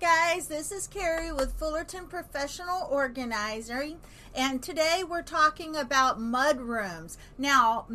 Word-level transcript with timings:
Guys. 0.00 0.46
This 0.46 0.72
is 0.72 0.86
Carrie 0.86 1.32
with 1.32 1.54
Fullerton 1.54 2.06
Professional 2.06 2.86
Organizing, 2.90 3.98
and 4.34 4.62
today 4.62 5.02
we're 5.08 5.22
talking 5.22 5.74
about 5.74 6.20
mud 6.20 6.60
rooms. 6.60 7.16
Now, 7.38 7.86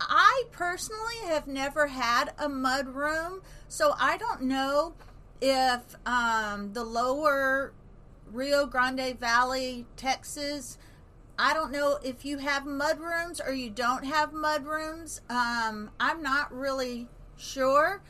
I 0.00 0.44
personally 0.52 1.16
have 1.26 1.48
never 1.48 1.88
had 1.88 2.32
a 2.38 2.48
mud 2.48 2.88
room, 2.88 3.42
so 3.66 3.94
I 3.98 4.16
don't 4.16 4.42
know 4.42 4.94
if 5.40 5.80
um, 6.06 6.72
the 6.72 6.84
lower 6.84 7.72
Rio 8.30 8.66
Grande 8.66 9.18
Valley, 9.18 9.86
Texas, 9.96 10.78
I 11.36 11.52
don't 11.52 11.72
know 11.72 11.98
if 12.04 12.24
you 12.24 12.38
have 12.38 12.64
mud 12.64 13.00
rooms 13.00 13.40
or 13.40 13.52
you 13.52 13.70
don't 13.70 14.04
have 14.04 14.32
mud 14.32 14.66
rooms. 14.66 15.20
Um, 15.28 15.90
I'm 15.98 16.22
not 16.22 16.52
really 16.54 17.08
sure, 17.36 18.02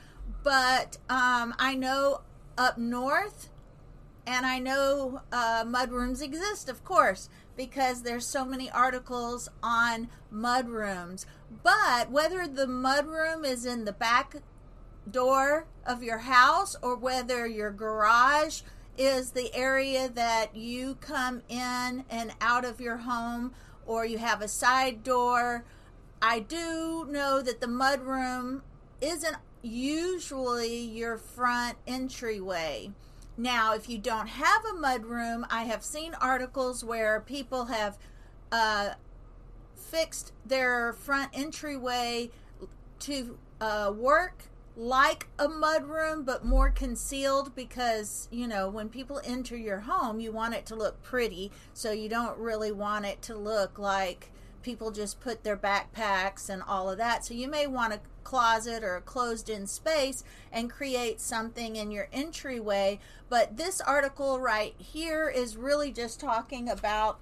but 0.42 0.98
um, 1.08 1.54
I 1.58 1.74
know 1.74 2.20
up 2.60 2.76
north, 2.76 3.48
and 4.26 4.44
I 4.44 4.58
know 4.58 5.22
uh, 5.32 5.64
mudrooms 5.66 6.20
exist, 6.20 6.68
of 6.68 6.84
course, 6.84 7.30
because 7.56 8.02
there's 8.02 8.26
so 8.26 8.44
many 8.44 8.70
articles 8.70 9.48
on 9.62 10.10
mudrooms. 10.30 11.24
But 11.62 12.10
whether 12.10 12.46
the 12.46 12.66
mudroom 12.66 13.46
is 13.46 13.64
in 13.64 13.86
the 13.86 13.94
back 13.94 14.36
door 15.10 15.68
of 15.86 16.02
your 16.02 16.18
house 16.18 16.76
or 16.82 16.96
whether 16.96 17.46
your 17.46 17.70
garage 17.70 18.60
is 18.98 19.30
the 19.30 19.54
area 19.54 20.10
that 20.10 20.54
you 20.54 20.96
come 20.96 21.40
in 21.48 22.04
and 22.10 22.34
out 22.42 22.66
of 22.66 22.78
your 22.78 22.98
home 22.98 23.52
or 23.86 24.04
you 24.04 24.18
have 24.18 24.42
a 24.42 24.48
side 24.48 25.02
door, 25.02 25.64
I 26.20 26.40
do 26.40 27.06
know 27.08 27.40
that 27.40 27.62
the 27.62 27.66
mudroom 27.66 28.60
isn't 29.00 29.36
usually 29.62 30.76
your 30.76 31.16
front 31.18 31.76
entryway. 31.86 32.92
Now, 33.36 33.74
if 33.74 33.88
you 33.88 33.98
don't 33.98 34.28
have 34.28 34.64
a 34.64 34.74
mudroom, 34.74 35.44
I 35.50 35.64
have 35.64 35.82
seen 35.82 36.14
articles 36.20 36.84
where 36.84 37.20
people 37.20 37.66
have 37.66 37.98
uh, 38.52 38.90
fixed 39.74 40.32
their 40.44 40.92
front 40.92 41.30
entryway 41.32 42.30
to 43.00 43.38
uh, 43.60 43.92
work 43.96 44.44
like 44.76 45.28
a 45.38 45.48
mudroom, 45.48 46.24
but 46.24 46.44
more 46.44 46.70
concealed 46.70 47.54
because, 47.54 48.28
you 48.30 48.46
know, 48.46 48.68
when 48.68 48.88
people 48.88 49.20
enter 49.24 49.56
your 49.56 49.80
home, 49.80 50.20
you 50.20 50.32
want 50.32 50.54
it 50.54 50.64
to 50.66 50.74
look 50.74 51.02
pretty. 51.02 51.50
So 51.74 51.92
you 51.92 52.08
don't 52.08 52.38
really 52.38 52.72
want 52.72 53.04
it 53.04 53.20
to 53.22 53.36
look 53.36 53.78
like 53.78 54.30
people 54.62 54.90
just 54.90 55.20
put 55.20 55.42
their 55.42 55.56
backpacks 55.56 56.48
and 56.48 56.62
all 56.62 56.90
of 56.90 56.98
that. 56.98 57.24
So 57.24 57.34
you 57.34 57.48
may 57.48 57.66
want 57.66 57.94
a 57.94 58.00
closet 58.24 58.82
or 58.82 58.96
a 58.96 59.00
closed 59.00 59.48
in 59.48 59.66
space 59.66 60.24
and 60.52 60.70
create 60.70 61.20
something 61.20 61.76
in 61.76 61.90
your 61.90 62.08
entryway. 62.12 62.98
But 63.28 63.56
this 63.56 63.80
article 63.80 64.40
right 64.40 64.74
here 64.78 65.28
is 65.28 65.56
really 65.56 65.92
just 65.92 66.20
talking 66.20 66.68
about 66.68 67.18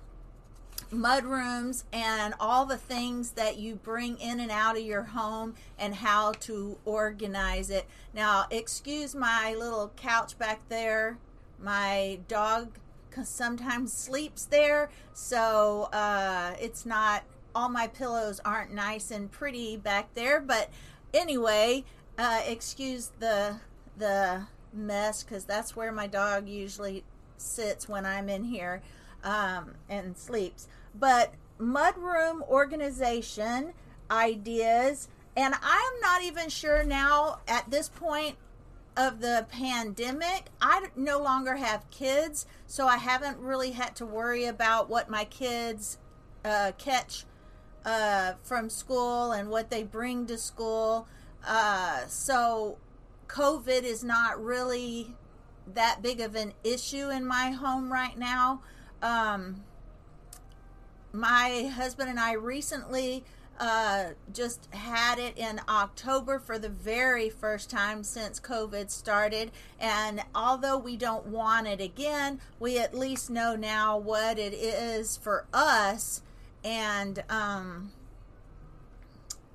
mudrooms 0.90 1.84
and 1.92 2.34
all 2.40 2.64
the 2.64 2.76
things 2.76 3.32
that 3.32 3.58
you 3.58 3.74
bring 3.74 4.18
in 4.18 4.40
and 4.40 4.50
out 4.50 4.76
of 4.76 4.82
your 4.82 5.02
home 5.02 5.54
and 5.78 5.94
how 5.94 6.32
to 6.32 6.78
organize 6.84 7.70
it. 7.70 7.86
Now, 8.14 8.46
excuse 8.50 9.14
my 9.14 9.54
little 9.58 9.92
couch 9.96 10.38
back 10.38 10.60
there. 10.68 11.18
My 11.60 12.20
dog 12.28 12.78
sometimes 13.24 13.92
sleeps 13.92 14.44
there, 14.44 14.90
so 15.12 15.88
uh, 15.92 16.54
it's 16.60 16.86
not 16.86 17.24
all 17.54 17.68
my 17.68 17.86
pillows 17.86 18.40
aren't 18.44 18.72
nice 18.72 19.10
and 19.10 19.30
pretty 19.30 19.76
back 19.76 20.14
there. 20.14 20.40
But 20.40 20.70
anyway, 21.12 21.84
uh, 22.18 22.42
excuse 22.46 23.10
the 23.18 23.56
the 23.96 24.46
mess 24.72 25.22
because 25.22 25.44
that's 25.44 25.74
where 25.74 25.90
my 25.90 26.06
dog 26.06 26.48
usually 26.48 27.04
sits 27.36 27.88
when 27.88 28.04
I'm 28.04 28.28
in 28.28 28.44
here 28.44 28.82
um, 29.24 29.74
and 29.88 30.16
sleeps. 30.16 30.68
But 30.94 31.34
mudroom 31.58 32.42
organization 32.48 33.72
ideas, 34.10 35.08
and 35.36 35.54
I'm 35.54 36.00
not 36.00 36.22
even 36.22 36.48
sure 36.48 36.84
now 36.84 37.40
at 37.46 37.70
this 37.70 37.88
point 37.88 38.36
of 38.96 39.20
the 39.20 39.46
pandemic, 39.50 40.46
I 40.60 40.88
no 40.96 41.20
longer 41.20 41.56
have 41.56 41.88
kids, 41.90 42.46
so 42.66 42.86
I 42.86 42.96
haven't 42.96 43.38
really 43.38 43.70
had 43.72 43.94
to 43.96 44.06
worry 44.06 44.44
about 44.44 44.88
what 44.88 45.08
my 45.08 45.24
kids 45.24 45.98
uh, 46.44 46.72
catch 46.78 47.24
uh, 47.88 48.34
from 48.42 48.68
school 48.68 49.32
and 49.32 49.48
what 49.48 49.70
they 49.70 49.82
bring 49.82 50.26
to 50.26 50.36
school. 50.36 51.08
Uh, 51.46 52.06
so, 52.06 52.76
COVID 53.28 53.82
is 53.82 54.04
not 54.04 54.42
really 54.42 55.14
that 55.74 56.02
big 56.02 56.20
of 56.20 56.34
an 56.34 56.52
issue 56.62 57.08
in 57.08 57.24
my 57.24 57.50
home 57.50 57.90
right 57.90 58.18
now. 58.18 58.60
Um, 59.00 59.64
my 61.12 61.70
husband 61.74 62.10
and 62.10 62.20
I 62.20 62.32
recently 62.32 63.24
uh, 63.58 64.10
just 64.34 64.68
had 64.74 65.18
it 65.18 65.38
in 65.38 65.58
October 65.66 66.38
for 66.38 66.58
the 66.58 66.68
very 66.68 67.30
first 67.30 67.70
time 67.70 68.04
since 68.04 68.38
COVID 68.38 68.90
started. 68.90 69.50
And 69.80 70.22
although 70.34 70.76
we 70.76 70.96
don't 70.96 71.26
want 71.26 71.66
it 71.66 71.80
again, 71.80 72.40
we 72.60 72.78
at 72.78 72.92
least 72.92 73.30
know 73.30 73.56
now 73.56 73.96
what 73.96 74.38
it 74.38 74.52
is 74.52 75.16
for 75.16 75.46
us. 75.54 76.20
And, 76.64 77.22
um, 77.28 77.92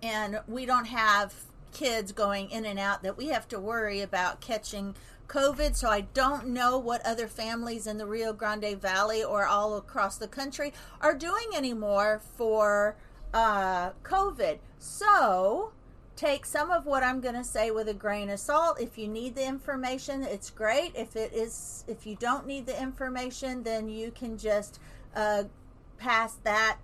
and 0.02 0.42
we 0.48 0.66
don't 0.66 0.86
have 0.86 1.34
kids 1.74 2.12
going 2.12 2.50
in 2.52 2.66
and 2.66 2.80
out 2.80 3.04
that 3.04 3.18
we 3.18 3.28
have 3.28 3.48
to 3.50 3.60
worry 3.60 4.02
about 4.02 4.40
catching 4.42 4.96
COVID. 5.28 5.76
So 5.76 5.90
I 5.90 6.02
don't 6.02 6.48
know 6.48 6.78
what 6.78 7.06
other 7.06 7.28
families 7.28 7.88
in 7.88 7.98
the 7.98 8.06
Rio 8.06 8.34
Grande 8.34 8.80
Valley 8.80 9.24
or 9.24 9.46
all 9.46 9.76
across 9.78 10.18
the 10.18 10.28
country 10.28 10.74
are 11.02 11.16
doing 11.16 11.48
anymore 11.56 12.22
for 12.38 12.96
uh, 13.34 13.92
COVID. 14.04 14.60
So 14.78 15.72
take 16.16 16.46
some 16.46 16.70
of 16.70 16.86
what 16.86 17.04
I'm 17.04 17.20
going 17.20 17.36
to 17.36 17.44
say 17.44 17.72
with 17.72 17.88
a 17.88 17.94
grain 17.94 18.30
of 18.30 18.40
salt. 18.40 18.80
If 18.80 18.98
you 18.98 19.08
need 19.08 19.36
the 19.36 19.46
information, 19.46 20.24
it's 20.24 20.50
great. 20.50 20.92
If 20.96 21.16
it 21.16 21.34
is, 21.34 21.84
if 21.88 22.06
you 22.06 22.16
don't 22.16 22.46
need 22.46 22.66
the 22.66 22.80
information, 22.80 23.64
then 23.64 23.90
you 23.90 24.12
can 24.12 24.38
just 24.38 24.80
uh, 25.16 25.46
pass 25.98 26.36
that 26.44 26.78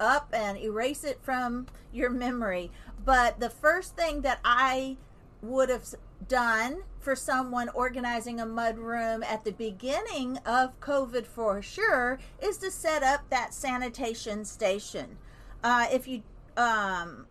up 0.00 0.28
and 0.32 0.58
erase 0.58 1.04
it 1.04 1.18
from 1.22 1.66
your 1.92 2.10
memory. 2.10 2.70
But 3.04 3.40
the 3.40 3.50
first 3.50 3.96
thing 3.96 4.22
that 4.22 4.40
I 4.44 4.96
would 5.42 5.68
have 5.68 5.84
done 6.26 6.82
for 6.98 7.14
someone 7.14 7.68
organizing 7.70 8.40
a 8.40 8.46
mud 8.46 8.78
room 8.78 9.22
at 9.22 9.44
the 9.44 9.52
beginning 9.52 10.38
of 10.38 10.78
COVID 10.80 11.26
for 11.26 11.62
sure 11.62 12.18
is 12.40 12.58
to 12.58 12.70
set 12.70 13.02
up 13.02 13.30
that 13.30 13.54
sanitation 13.54 14.44
station. 14.44 15.16
Uh, 15.62 15.86
if 15.90 16.08
you 16.08 16.22
um, 16.56 17.26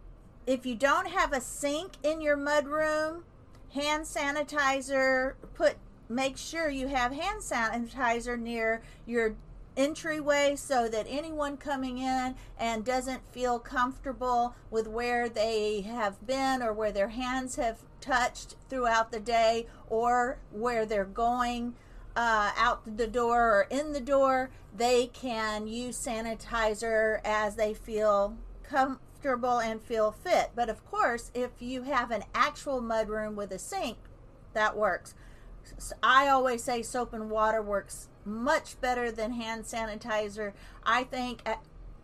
if 0.45 0.65
you 0.65 0.75
don't 0.75 1.09
have 1.09 1.33
a 1.33 1.41
sink 1.41 1.91
in 2.03 2.21
your 2.21 2.37
mud 2.37 2.65
room, 2.67 3.25
hand 3.73 4.05
sanitizer 4.05 5.33
put 5.53 5.75
make 6.09 6.37
sure 6.37 6.69
you 6.69 6.87
have 6.87 7.11
hand 7.11 7.41
sanitizer 7.41 8.39
near 8.39 8.81
your 9.05 9.35
entryway 9.77 10.55
so 10.57 10.89
that 10.89 11.05
anyone 11.07 11.55
coming 11.55 11.99
in 11.99 12.35
and 12.57 12.83
doesn't 12.83 13.31
feel 13.31 13.59
comfortable 13.59 14.55
with 14.69 14.87
where 14.87 15.29
they 15.29 15.81
have 15.81 16.25
been 16.25 16.61
or 16.61 16.73
where 16.73 16.91
their 16.91 17.09
hands 17.09 17.55
have 17.55 17.79
touched 18.01 18.55
throughout 18.69 19.11
the 19.11 19.19
day 19.19 19.67
or 19.89 20.39
where 20.51 20.85
they're 20.85 21.05
going 21.05 21.75
uh, 22.15 22.51
out 22.57 22.97
the 22.97 23.07
door 23.07 23.59
or 23.59 23.67
in 23.69 23.93
the 23.93 24.01
door, 24.01 24.49
they 24.75 25.07
can 25.07 25.67
use 25.67 25.97
sanitizer 25.97 27.21
as 27.23 27.55
they 27.55 27.73
feel 27.73 28.35
comfortable 28.63 29.59
and 29.59 29.81
feel 29.81 30.11
fit. 30.11 30.51
But 30.55 30.69
of 30.69 30.83
course, 30.83 31.31
if 31.35 31.51
you 31.59 31.83
have 31.83 32.09
an 32.09 32.23
actual 32.33 32.81
mudroom 32.81 33.35
with 33.35 33.51
a 33.51 33.59
sink, 33.59 33.97
that 34.53 34.75
works. 34.75 35.13
I 36.01 36.27
always 36.29 36.63
say 36.63 36.81
soap 36.81 37.13
and 37.13 37.29
water 37.29 37.61
works 37.61 38.09
much 38.27 38.79
better 38.81 39.11
than 39.11 39.31
hand 39.31 39.63
sanitizer. 39.63 40.53
I 40.85 41.03
think 41.05 41.41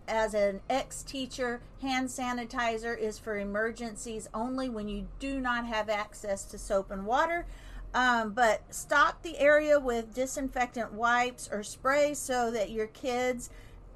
as 0.08 0.34
an 0.34 0.62
ex 0.70 1.04
teacher, 1.04 1.62
hand 1.82 2.10
sanitizer 2.10 2.98
is 2.98 3.20
for 3.20 3.38
emergencies 3.38 4.30
only 4.34 4.70
when 4.70 4.88
you 4.88 5.08
do 5.20 5.40
not 5.40 5.66
have 5.66 5.90
access 5.90 6.46
to 6.46 6.58
soap 6.58 6.92
and 6.92 7.06
water. 7.06 7.46
Um, 7.94 8.32
but 8.32 8.74
stock 8.74 9.22
the 9.22 9.38
area 9.38 9.80
with 9.80 10.16
disinfectant 10.16 10.94
wipes 10.94 11.48
or 11.52 11.62
spray 11.62 12.16
so 12.16 12.50
that 12.50 12.72
your 12.72 12.88
kids 12.88 13.52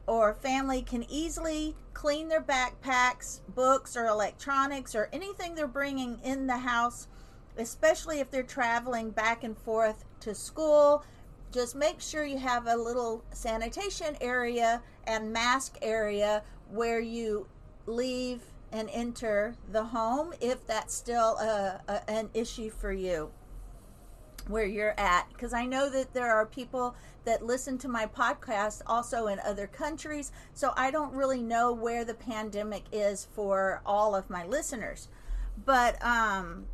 or 0.05 0.35
family 0.35 0.81
can 0.81 1.03
easily 1.09 1.75
clean 1.93 2.29
their 2.29 2.41
backpacks, 2.41 3.39
books, 3.55 3.97
or 3.97 4.05
electronics, 4.05 4.95
or 4.95 5.09
anything 5.11 5.55
they're 5.55 5.67
bringing 5.67 6.19
in 6.23 6.47
the 6.47 6.57
house, 6.57 7.07
especially 7.57 8.19
if 8.19 8.29
they're 8.29 8.43
traveling 8.43 9.09
back 9.09 9.43
and 9.43 9.57
forth 9.57 10.05
to 10.19 10.33
school, 10.33 11.03
just 11.57 11.75
make 11.75 11.99
sure 11.99 12.23
you 12.23 12.37
have 12.37 12.67
a 12.67 12.75
little 12.75 13.23
sanitation 13.31 14.15
area 14.21 14.81
and 15.07 15.33
mask 15.33 15.77
area 15.81 16.43
where 16.69 16.99
you 16.99 17.47
leave 17.87 18.41
and 18.71 18.89
enter 18.91 19.55
the 19.71 19.83
home 19.83 20.33
if 20.39 20.65
that's 20.67 20.93
still 20.93 21.35
a, 21.37 21.81
a, 21.87 22.09
an 22.09 22.29
issue 22.35 22.69
for 22.69 22.91
you. 22.93 23.31
where 24.47 24.65
you're 24.65 24.97
at 24.99 25.27
because 25.29 25.53
I 25.53 25.65
know 25.65 25.89
that 25.89 26.13
there 26.13 26.31
are 26.33 26.45
people 26.45 26.95
that 27.25 27.45
listen 27.45 27.77
to 27.79 27.87
my 27.89 28.05
podcast 28.05 28.81
also 28.87 29.27
in 29.27 29.39
other 29.39 29.67
countries. 29.67 30.31
So 30.53 30.73
I 30.77 30.91
don't 30.91 31.13
really 31.13 31.41
know 31.41 31.73
where 31.73 32.05
the 32.05 32.13
pandemic 32.13 32.83
is 32.91 33.27
for 33.35 33.81
all 33.85 34.15
of 34.15 34.29
my 34.29 34.45
listeners. 34.45 35.09
But 35.65 36.03
um, 36.05 36.67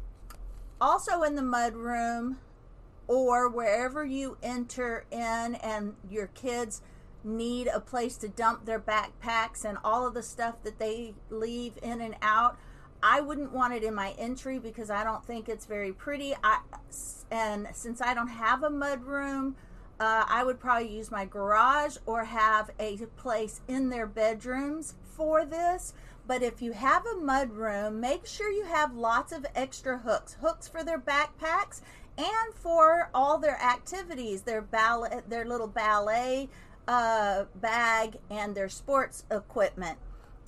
also 0.80 1.24
in 1.24 1.36
the 1.36 1.42
mud 1.42 1.74
room 1.76 2.38
or 3.08 3.50
wherever 3.50 4.06
you 4.06 4.38
enter 4.42 5.06
in 5.12 5.56
and 5.56 5.96
your 6.10 6.28
kids 6.28 6.82
need 7.24 7.68
a 7.68 7.80
place 7.80 8.18
to 8.18 8.28
dump 8.28 8.66
their 8.66 8.80
backpacks 8.80 9.64
and 9.64 9.78
all 9.84 10.06
of 10.06 10.14
the 10.14 10.24
stuff 10.24 10.56
that 10.64 10.80
they 10.80 11.14
leave 11.30 11.78
in 11.82 12.02
and 12.02 12.16
out. 12.22 12.58
I 13.02 13.20
wouldn't 13.20 13.52
want 13.52 13.74
it 13.74 13.84
in 13.84 13.94
my 13.94 14.12
entry 14.18 14.60
because 14.60 14.90
I 14.90 15.04
don't 15.04 15.26
think 15.26 15.50
it's 15.50 15.66
very 15.66 15.92
pretty. 15.92 16.34
I 16.44 16.60
and 17.32 17.68
since 17.74 18.02
I 18.02 18.14
don't 18.14 18.30
have 18.30 18.64
a 18.64 18.70
mud 18.70 19.04
room, 19.04 19.56
uh, 20.00 20.26
I 20.28 20.44
would 20.44 20.60
probably 20.60 20.96
use 20.96 21.12
my 21.12 21.26
garage 21.26 21.98
or 22.06 22.24
have 22.24 22.72
a 22.80 22.98
place 23.18 23.62
in 23.68 23.90
their 23.90 24.08
bedrooms 24.08 24.96
for 25.02 25.46
this. 25.46 25.94
But 26.26 26.42
if 26.42 26.62
you 26.62 26.72
have 26.72 27.06
a 27.06 27.16
mud 27.16 27.52
room, 27.52 28.00
make 28.00 28.26
sure 28.26 28.50
you 28.50 28.64
have 28.64 28.96
lots 28.96 29.34
of 29.34 29.46
extra 29.56 29.98
hooks, 29.98 30.38
hooks 30.40 30.70
for 30.70 30.84
their 30.84 31.00
backpacks 31.00 31.82
and 32.18 32.54
for 32.54 33.10
all 33.14 33.38
their 33.38 33.60
activities, 33.62 34.44
their 34.44 34.62
ballet, 34.62 35.22
their 35.28 35.46
little 35.46 35.68
ballet 35.68 36.50
uh, 36.88 37.46
bag, 37.56 38.18
and 38.30 38.56
their 38.56 38.70
sports 38.70 39.24
equipment. 39.32 39.98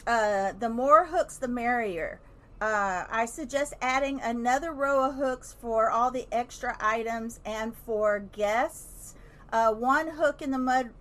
Uh, 0.06 0.54
the 0.60 0.70
more 0.70 1.06
hooks, 1.06 1.38
the 1.38 1.48
merrier. 1.48 2.20
Uh, 2.62 3.06
I 3.10 3.26
suggest 3.26 3.74
adding 3.82 4.22
another 4.22 4.72
row 4.72 5.10
of 5.10 5.16
hooks 5.16 5.56
for 5.60 5.90
all 5.90 6.12
the 6.12 6.28
extra 6.32 6.78
items 6.80 7.40
and 7.46 7.76
for 7.76 8.20
guests. 8.20 9.16
Uh, 9.52 9.74
one 9.74 10.10
hook 10.10 10.42
in 10.42 10.52
the 10.52 10.58
mud 10.58 10.92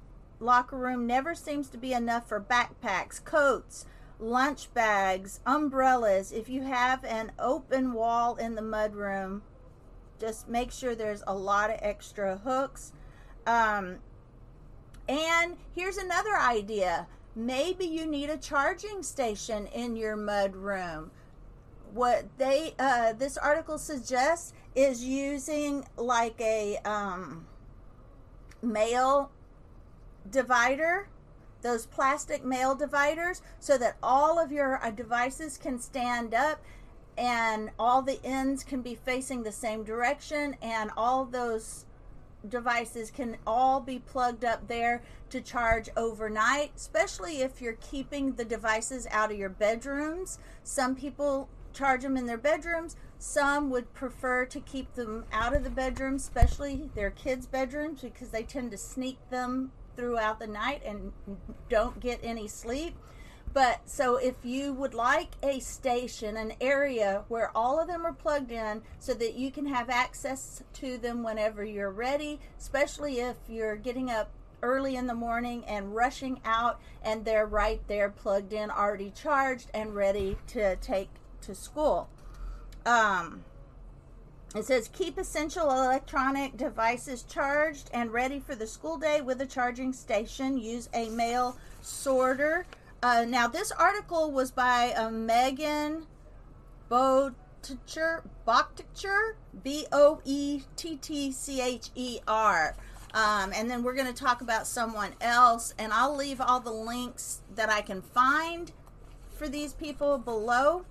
locker 0.40 0.76
room 0.76 1.06
never 1.06 1.34
seems 1.34 1.68
to 1.68 1.78
be 1.78 1.92
enough 1.92 2.28
for 2.28 2.40
backpacks, 2.40 3.22
coats, 3.24 3.86
lunch 4.18 4.72
bags, 4.74 5.40
umbrellas. 5.46 6.32
If 6.32 6.48
you 6.48 6.62
have 6.62 7.04
an 7.04 7.32
open 7.38 7.92
wall 7.92 8.36
in 8.36 8.54
the 8.54 8.62
mud 8.62 8.94
room, 8.94 9.42
just 10.20 10.48
make 10.48 10.70
sure 10.70 10.94
there's 10.94 11.22
a 11.26 11.34
lot 11.34 11.70
of 11.70 11.78
extra 11.80 12.38
hooks. 12.38 12.92
Um, 13.46 13.98
and 15.08 15.56
here's 15.74 15.98
another 15.98 16.36
idea 16.36 17.06
maybe 17.36 17.84
you 17.84 18.06
need 18.06 18.30
a 18.30 18.36
charging 18.36 19.02
station 19.02 19.66
in 19.68 19.96
your 19.96 20.16
mud 20.16 20.54
room 20.54 21.10
what 21.92 22.24
they 22.38 22.74
uh, 22.78 23.12
this 23.12 23.36
article 23.36 23.78
suggests 23.78 24.52
is 24.74 25.04
using 25.04 25.84
like 25.96 26.40
a 26.40 26.76
um, 26.84 27.46
mail 28.62 29.30
divider 30.30 31.08
those 31.62 31.86
plastic 31.86 32.44
mail 32.44 32.74
dividers 32.74 33.42
so 33.58 33.78
that 33.78 33.96
all 34.02 34.38
of 34.38 34.52
your 34.52 34.84
uh, 34.84 34.90
devices 34.90 35.56
can 35.56 35.78
stand 35.78 36.34
up 36.34 36.62
and 37.16 37.70
all 37.78 38.02
the 38.02 38.24
ends 38.24 38.64
can 38.64 38.82
be 38.82 38.94
facing 38.94 39.42
the 39.42 39.52
same 39.52 39.84
direction 39.84 40.56
and 40.60 40.90
all 40.96 41.24
those 41.24 41.86
devices 42.48 43.10
can 43.10 43.36
all 43.46 43.80
be 43.80 43.98
plugged 43.98 44.44
up 44.44 44.68
there 44.68 45.02
to 45.30 45.40
charge 45.40 45.88
overnight 45.96 46.70
especially 46.76 47.40
if 47.40 47.60
you're 47.62 47.78
keeping 47.80 48.32
the 48.34 48.44
devices 48.44 49.06
out 49.10 49.30
of 49.30 49.38
your 49.38 49.48
bedrooms 49.48 50.38
some 50.62 50.94
people 50.94 51.48
charge 51.74 52.02
them 52.02 52.16
in 52.16 52.26
their 52.26 52.38
bedrooms. 52.38 52.96
Some 53.18 53.68
would 53.70 53.92
prefer 53.92 54.46
to 54.46 54.60
keep 54.60 54.94
them 54.94 55.24
out 55.32 55.54
of 55.54 55.64
the 55.64 55.70
bedroom, 55.70 56.14
especially 56.14 56.90
their 56.94 57.10
kids' 57.10 57.46
bedrooms, 57.46 58.00
because 58.00 58.30
they 58.30 58.44
tend 58.44 58.70
to 58.70 58.78
sneak 58.78 59.18
them 59.30 59.72
throughout 59.96 60.38
the 60.38 60.46
night 60.46 60.82
and 60.84 61.12
don't 61.68 62.00
get 62.00 62.20
any 62.22 62.48
sleep. 62.48 62.96
But 63.54 63.88
so 63.88 64.16
if 64.16 64.34
you 64.42 64.72
would 64.72 64.94
like 64.94 65.30
a 65.40 65.60
station, 65.60 66.36
an 66.36 66.54
area 66.60 67.22
where 67.28 67.56
all 67.56 67.80
of 67.80 67.86
them 67.86 68.04
are 68.04 68.12
plugged 68.12 68.50
in 68.50 68.82
so 68.98 69.14
that 69.14 69.34
you 69.34 69.52
can 69.52 69.66
have 69.66 69.88
access 69.88 70.64
to 70.74 70.98
them 70.98 71.22
whenever 71.22 71.64
you're 71.64 71.92
ready, 71.92 72.40
especially 72.58 73.20
if 73.20 73.36
you're 73.48 73.76
getting 73.76 74.10
up 74.10 74.30
early 74.60 74.96
in 74.96 75.06
the 75.06 75.14
morning 75.14 75.64
and 75.66 75.94
rushing 75.94 76.40
out 76.44 76.80
and 77.04 77.24
they're 77.24 77.46
right 77.46 77.80
there 77.86 78.10
plugged 78.10 78.52
in, 78.52 78.72
already 78.72 79.12
charged 79.14 79.70
and 79.72 79.94
ready 79.94 80.36
to 80.48 80.74
take 80.76 81.10
to 81.42 81.54
school. 81.54 82.08
Um, 82.84 83.44
it 84.56 84.64
says 84.64 84.90
keep 84.92 85.16
essential 85.16 85.70
electronic 85.70 86.56
devices 86.56 87.22
charged 87.22 87.88
and 87.94 88.12
ready 88.12 88.40
for 88.40 88.56
the 88.56 88.66
school 88.66 88.96
day 88.96 89.20
with 89.20 89.40
a 89.40 89.46
charging 89.46 89.92
station. 89.92 90.58
Use 90.58 90.88
a 90.92 91.08
mail 91.10 91.56
sorter. 91.82 92.66
Uh, 93.04 93.26
now, 93.28 93.46
this 93.46 93.70
article 93.70 94.30
was 94.32 94.50
by 94.50 94.94
uh, 94.96 95.10
Megan 95.10 96.06
Boettcher, 96.90 98.22
B 99.62 99.86
O 99.92 100.22
E 100.24 100.62
T 100.74 100.96
T 100.96 101.30
C 101.30 101.60
H 101.60 101.90
E 101.94 102.20
R. 102.26 102.74
Um, 103.12 103.52
and 103.54 103.70
then 103.70 103.82
we're 103.82 103.92
going 103.92 104.06
to 104.06 104.14
talk 104.14 104.40
about 104.40 104.66
someone 104.66 105.12
else, 105.20 105.74
and 105.78 105.92
I'll 105.92 106.16
leave 106.16 106.40
all 106.40 106.60
the 106.60 106.72
links 106.72 107.42
that 107.54 107.68
I 107.68 107.82
can 107.82 108.00
find 108.00 108.72
for 109.36 109.50
these 109.50 109.74
people 109.74 110.16
below. 110.16 110.86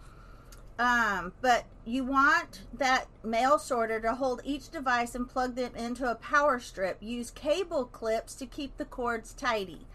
Um, 0.77 1.33
but 1.41 1.65
you 1.83 2.03
want 2.03 2.61
that 2.77 3.07
mail 3.23 3.57
sorter 3.57 3.99
to 4.01 4.13
hold 4.13 4.41
each 4.45 4.69
device 4.69 5.15
and 5.15 5.27
plug 5.27 5.55
them 5.55 5.75
into 5.75 6.07
a 6.11 6.13
power 6.13 6.59
strip. 6.59 6.97
Use 7.01 7.31
cable 7.31 7.85
clips 7.85 8.35
to 8.35 8.45
keep 8.45 8.77
the 8.77 8.85
cords 8.85 9.33
tidy. 9.33 9.87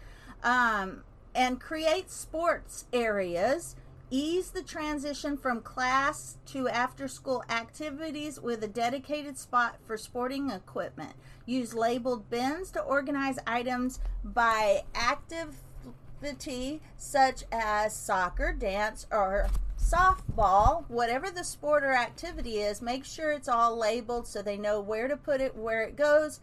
Um, 0.43 1.03
and 1.35 1.59
create 1.59 2.09
sports 2.09 2.85
areas. 2.91 3.75
Ease 4.11 4.49
the 4.49 4.63
transition 4.63 5.37
from 5.37 5.61
class 5.61 6.37
to 6.47 6.67
after 6.67 7.07
school 7.07 7.43
activities 7.47 8.39
with 8.39 8.63
a 8.63 8.67
dedicated 8.67 9.37
spot 9.37 9.77
for 9.85 9.97
sporting 9.97 10.49
equipment. 10.49 11.13
Use 11.45 11.75
labeled 11.75 12.29
bins 12.29 12.71
to 12.71 12.81
organize 12.81 13.37
items 13.45 13.99
by 14.23 14.81
activity, 14.95 16.81
such 16.97 17.43
as 17.51 17.95
soccer, 17.95 18.51
dance, 18.51 19.05
or 19.11 19.47
softball, 19.79 20.85
whatever 20.89 21.29
the 21.29 21.43
sport 21.43 21.83
or 21.83 21.93
activity 21.93 22.57
is, 22.57 22.81
make 22.81 23.05
sure 23.05 23.31
it's 23.31 23.47
all 23.47 23.77
labeled 23.77 24.27
so 24.27 24.41
they 24.41 24.57
know 24.57 24.79
where 24.81 25.07
to 25.07 25.17
put 25.17 25.41
it, 25.41 25.55
where 25.55 25.83
it 25.83 25.95
goes. 25.95 26.39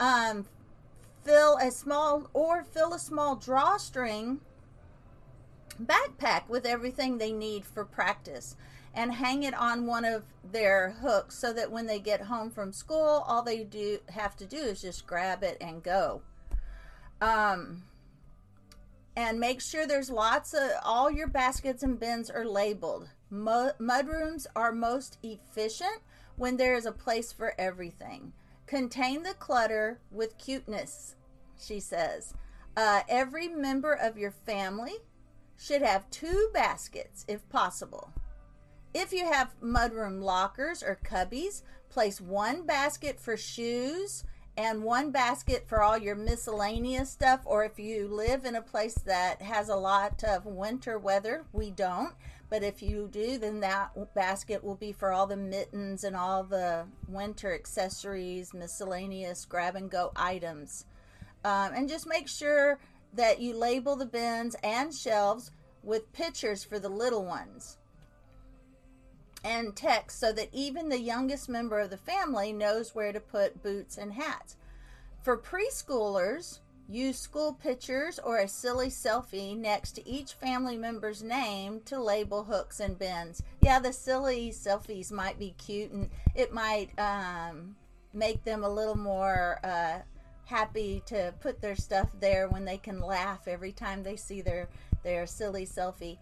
Um, 0.00 0.46
fill 1.24 1.56
a 1.56 1.70
small 1.70 2.28
or 2.32 2.62
fill 2.62 2.92
a 2.92 2.98
small 2.98 3.36
drawstring 3.36 4.40
backpack 5.82 6.48
with 6.48 6.66
everything 6.66 7.18
they 7.18 7.32
need 7.32 7.64
for 7.64 7.84
practice 7.84 8.56
and 8.94 9.12
hang 9.12 9.42
it 9.42 9.54
on 9.54 9.86
one 9.86 10.04
of 10.04 10.24
their 10.52 10.90
hooks 11.00 11.36
so 11.36 11.52
that 11.52 11.72
when 11.72 11.86
they 11.86 11.98
get 11.98 12.22
home 12.22 12.50
from 12.50 12.72
school 12.72 13.24
all 13.26 13.42
they 13.42 13.64
do 13.64 13.98
have 14.10 14.36
to 14.36 14.46
do 14.46 14.58
is 14.58 14.82
just 14.82 15.06
grab 15.06 15.42
it 15.42 15.56
and 15.60 15.82
go 15.82 16.22
um, 17.20 17.82
and 19.16 19.38
make 19.38 19.60
sure 19.60 19.86
there's 19.86 20.10
lots 20.10 20.54
of 20.54 20.70
all 20.82 21.10
your 21.10 21.28
baskets 21.28 21.82
and 21.82 21.98
bins 21.98 22.30
are 22.30 22.44
labeled. 22.44 23.08
Mud, 23.30 23.74
rooms 24.06 24.46
are 24.54 24.72
most 24.72 25.18
efficient 25.22 26.02
when 26.36 26.56
there 26.56 26.74
is 26.74 26.86
a 26.86 26.92
place 26.92 27.32
for 27.32 27.54
everything. 27.58 28.32
Contain 28.66 29.22
the 29.22 29.34
clutter 29.34 30.00
with 30.10 30.38
cuteness, 30.38 31.16
she 31.58 31.80
says. 31.80 32.34
Uh, 32.76 33.02
every 33.08 33.48
member 33.48 33.92
of 33.92 34.18
your 34.18 34.30
family 34.30 34.96
should 35.56 35.82
have 35.82 36.10
two 36.10 36.50
baskets 36.52 37.24
if 37.28 37.48
possible. 37.48 38.12
If 38.92 39.12
you 39.12 39.30
have 39.30 39.54
mudroom 39.62 40.22
lockers 40.22 40.82
or 40.82 40.98
cubbies, 41.04 41.62
place 41.88 42.20
one 42.20 42.64
basket 42.66 43.20
for 43.20 43.36
shoes, 43.36 44.24
and 44.56 44.82
one 44.82 45.10
basket 45.10 45.64
for 45.66 45.82
all 45.82 45.98
your 45.98 46.14
miscellaneous 46.14 47.10
stuff 47.10 47.40
or 47.44 47.64
if 47.64 47.78
you 47.78 48.06
live 48.08 48.44
in 48.44 48.54
a 48.54 48.62
place 48.62 48.94
that 48.94 49.42
has 49.42 49.68
a 49.68 49.76
lot 49.76 50.22
of 50.22 50.46
winter 50.46 50.98
weather 50.98 51.44
we 51.52 51.70
don't 51.70 52.14
but 52.50 52.62
if 52.62 52.82
you 52.82 53.08
do 53.10 53.38
then 53.38 53.60
that 53.60 53.90
basket 54.14 54.62
will 54.62 54.74
be 54.74 54.92
for 54.92 55.12
all 55.12 55.26
the 55.26 55.36
mittens 55.36 56.04
and 56.04 56.14
all 56.14 56.42
the 56.42 56.84
winter 57.08 57.54
accessories 57.54 58.54
miscellaneous 58.54 59.44
grab 59.44 59.76
and 59.76 59.90
go 59.90 60.12
items 60.16 60.86
um, 61.44 61.72
and 61.74 61.88
just 61.88 62.06
make 62.06 62.28
sure 62.28 62.78
that 63.12 63.40
you 63.40 63.54
label 63.56 63.96
the 63.96 64.06
bins 64.06 64.56
and 64.62 64.94
shelves 64.94 65.50
with 65.82 66.12
pictures 66.12 66.64
for 66.64 66.78
the 66.78 66.88
little 66.88 67.24
ones 67.24 67.78
and 69.44 69.76
text 69.76 70.18
so 70.18 70.32
that 70.32 70.48
even 70.52 70.88
the 70.88 70.98
youngest 70.98 71.48
member 71.48 71.78
of 71.78 71.90
the 71.90 71.98
family 71.98 72.52
knows 72.52 72.94
where 72.94 73.12
to 73.12 73.20
put 73.20 73.62
boots 73.62 73.98
and 73.98 74.14
hats. 74.14 74.56
For 75.22 75.36
preschoolers, 75.36 76.60
use 76.88 77.18
school 77.18 77.52
pictures 77.54 78.18
or 78.18 78.38
a 78.38 78.48
silly 78.48 78.88
selfie 78.88 79.56
next 79.56 79.92
to 79.92 80.08
each 80.08 80.34
family 80.34 80.76
member's 80.76 81.22
name 81.22 81.80
to 81.86 82.00
label 82.00 82.44
hooks 82.44 82.80
and 82.80 82.98
bins. 82.98 83.42
Yeah, 83.62 83.78
the 83.78 83.92
silly 83.92 84.50
selfies 84.50 85.10
might 85.10 85.38
be 85.38 85.54
cute 85.58 85.90
and 85.90 86.10
it 86.34 86.52
might 86.52 86.90
um, 86.98 87.76
make 88.12 88.44
them 88.44 88.64
a 88.64 88.68
little 88.68 88.96
more 88.96 89.58
uh, 89.64 89.98
happy 90.46 91.02
to 91.06 91.32
put 91.40 91.60
their 91.60 91.76
stuff 91.76 92.10
there 92.20 92.48
when 92.48 92.64
they 92.64 92.76
can 92.76 93.00
laugh 93.00 93.48
every 93.48 93.72
time 93.72 94.02
they 94.02 94.16
see 94.16 94.40
their 94.40 94.68
their 95.02 95.26
silly 95.26 95.66
selfie. 95.66 96.18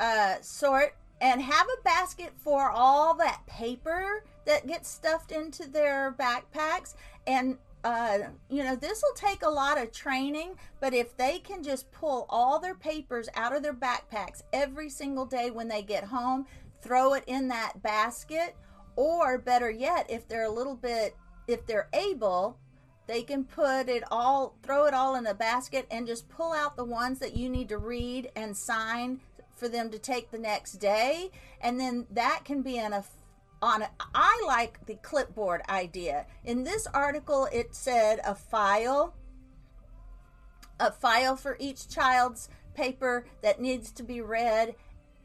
Uh, 0.00 0.34
sort 0.40 0.96
and 1.20 1.40
have 1.40 1.66
a 1.66 1.82
basket 1.82 2.32
for 2.36 2.70
all 2.70 3.14
that 3.14 3.40
paper 3.46 4.24
that 4.44 4.66
gets 4.66 4.88
stuffed 4.88 5.32
into 5.32 5.68
their 5.68 6.14
backpacks 6.18 6.94
and 7.26 7.56
uh, 7.84 8.18
you 8.48 8.64
know, 8.64 8.74
this 8.74 9.02
will 9.02 9.14
take 9.14 9.42
a 9.42 9.48
lot 9.48 9.80
of 9.80 9.92
training, 9.92 10.56
but 10.80 10.94
if 10.94 11.16
they 11.16 11.38
can 11.38 11.62
just 11.62 11.92
pull 11.92 12.26
all 12.30 12.58
their 12.58 12.74
papers 12.74 13.28
out 13.34 13.54
of 13.54 13.62
their 13.62 13.74
backpacks 13.74 14.42
every 14.54 14.88
single 14.88 15.26
day 15.26 15.50
when 15.50 15.68
they 15.68 15.82
get 15.82 16.04
home, 16.04 16.46
throw 16.80 17.12
it 17.12 17.24
in 17.26 17.48
that 17.48 17.82
basket, 17.82 18.56
or 18.96 19.38
better 19.38 19.70
yet, 19.70 20.06
if 20.08 20.26
they're 20.26 20.44
a 20.44 20.50
little 20.50 20.76
bit, 20.76 21.14
if 21.46 21.66
they're 21.66 21.88
able, 21.92 22.58
they 23.06 23.22
can 23.22 23.44
put 23.44 23.90
it 23.90 24.02
all, 24.10 24.56
throw 24.62 24.86
it 24.86 24.94
all 24.94 25.14
in 25.16 25.26
a 25.26 25.34
basket 25.34 25.86
and 25.90 26.06
just 26.06 26.28
pull 26.30 26.52
out 26.52 26.76
the 26.76 26.84
ones 26.84 27.18
that 27.18 27.36
you 27.36 27.50
need 27.50 27.68
to 27.68 27.76
read 27.76 28.30
and 28.34 28.56
sign 28.56 29.20
for 29.56 29.68
them 29.68 29.90
to 29.90 29.98
take 29.98 30.30
the 30.30 30.38
next 30.38 30.74
day. 30.74 31.30
And 31.60 31.78
then 31.78 32.06
that 32.10 32.46
can 32.46 32.62
be 32.62 32.78
in 32.78 32.94
a 32.94 33.04
on 33.64 33.80
it. 33.80 33.88
I 34.14 34.44
like 34.46 34.84
the 34.84 34.96
clipboard 34.96 35.62
idea. 35.70 36.26
In 36.44 36.64
this 36.64 36.86
article, 36.88 37.48
it 37.50 37.74
said 37.74 38.20
a 38.24 38.34
file, 38.34 39.14
a 40.78 40.92
file 40.92 41.34
for 41.34 41.56
each 41.58 41.88
child's 41.88 42.50
paper 42.74 43.24
that 43.40 43.60
needs 43.60 43.90
to 43.92 44.02
be 44.02 44.20
read 44.20 44.74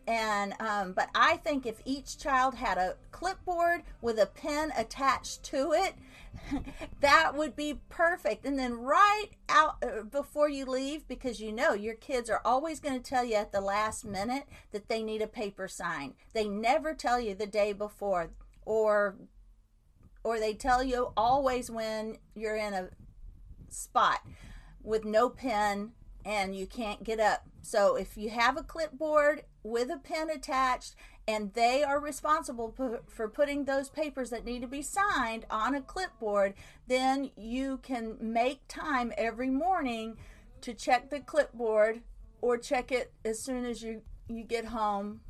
and 0.08 0.54
um, 0.60 0.94
but 0.94 1.10
i 1.16 1.38
think 1.38 1.66
if 1.66 1.82
each 1.84 2.20
child 2.20 2.54
had 2.54 2.78
a 2.78 2.96
clipboard 3.12 3.82
with 4.02 4.20
a 4.20 4.28
pen 4.28 4.72
attached 4.78 5.42
to 5.44 5.72
it 5.74 5.96
that 7.02 7.36
would 7.36 7.56
be 7.56 7.80
perfect 7.90 8.46
and 8.46 8.58
then 8.58 8.74
right 8.74 9.30
out 9.48 9.84
uh, 9.84 10.04
before 10.04 10.50
you 10.50 10.66
leave 10.66 11.08
because 11.08 11.40
you 11.40 11.52
know 11.52 11.74
your 11.74 11.96
kids 11.96 12.30
are 12.30 12.42
always 12.44 12.80
going 12.80 13.00
to 13.00 13.10
tell 13.10 13.24
you 13.24 13.36
at 13.36 13.52
the 13.52 13.62
last 13.62 14.06
minute 14.06 14.48
that 14.72 14.90
they 14.90 15.04
need 15.04 15.22
a 15.22 15.28
paper 15.28 15.68
sign 15.68 16.14
they 16.34 16.48
never 16.48 16.94
tell 16.94 17.20
you 17.20 17.34
the 17.36 17.48
day 17.48 17.74
before 17.74 18.32
or 18.66 19.16
or 20.24 20.40
they 20.40 20.54
tell 20.54 20.84
you 20.84 21.12
always 21.16 21.72
when 21.72 22.18
you're 22.36 22.56
in 22.56 22.74
a 22.74 22.90
spot 23.70 24.20
with 24.84 25.06
no 25.06 25.30
pen 25.30 25.92
and 26.26 26.56
you 26.56 26.68
can't 26.68 27.04
get 27.04 27.20
up. 27.20 27.46
So 27.62 27.96
if 27.96 28.18
you 28.18 28.30
have 28.30 28.58
a 28.58 28.64
clipboard 28.64 29.44
with 29.64 29.90
a 29.90 29.98
pen 29.98 30.30
attached 30.30 30.96
and 31.30 31.54
they 31.54 31.84
are 31.84 32.00
responsible 32.00 32.74
for 33.08 33.30
putting 33.30 33.66
those 33.66 33.88
papers 33.88 34.32
that 34.32 34.46
need 34.46 34.64
to 34.64 34.68
be 34.68 34.82
signed 34.82 35.46
on 35.52 35.76
a 35.76 35.82
clipboard, 35.82 36.56
then 36.88 37.30
you 37.38 37.78
can 37.84 38.18
make 38.20 38.62
time 38.68 39.14
every 39.16 39.52
morning 39.52 40.18
to 40.62 40.74
check 40.74 41.12
the 41.12 41.20
clipboard 41.20 42.02
or 42.42 42.58
check 42.58 42.92
it 42.92 43.14
as 43.24 43.40
soon 43.44 43.64
as 43.64 43.84
you 43.84 44.02
you 44.28 44.44
get 44.44 44.66
home. 44.66 45.22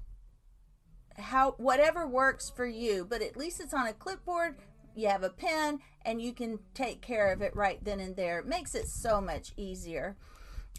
How 1.17 1.55
whatever 1.57 2.07
works 2.07 2.49
for 2.49 2.65
you 2.65 3.03
but 3.03 3.21
at 3.21 3.35
least 3.35 3.59
it's 3.59 3.73
on 3.73 3.85
a 3.85 3.91
clipboard 3.91 4.55
you 4.95 5.09
have 5.09 5.23
a 5.23 5.29
pen 5.29 5.79
and 6.05 6.21
you 6.21 6.31
can 6.31 6.59
take 6.73 7.01
care 7.01 7.33
of 7.33 7.41
it 7.41 7.53
right 7.53 7.83
then 7.83 7.99
and 7.99 8.15
there. 8.15 8.39
It 8.39 8.45
makes 8.45 8.73
it 8.73 8.87
so 8.87 9.19
much 9.19 9.51
easier. 9.57 10.15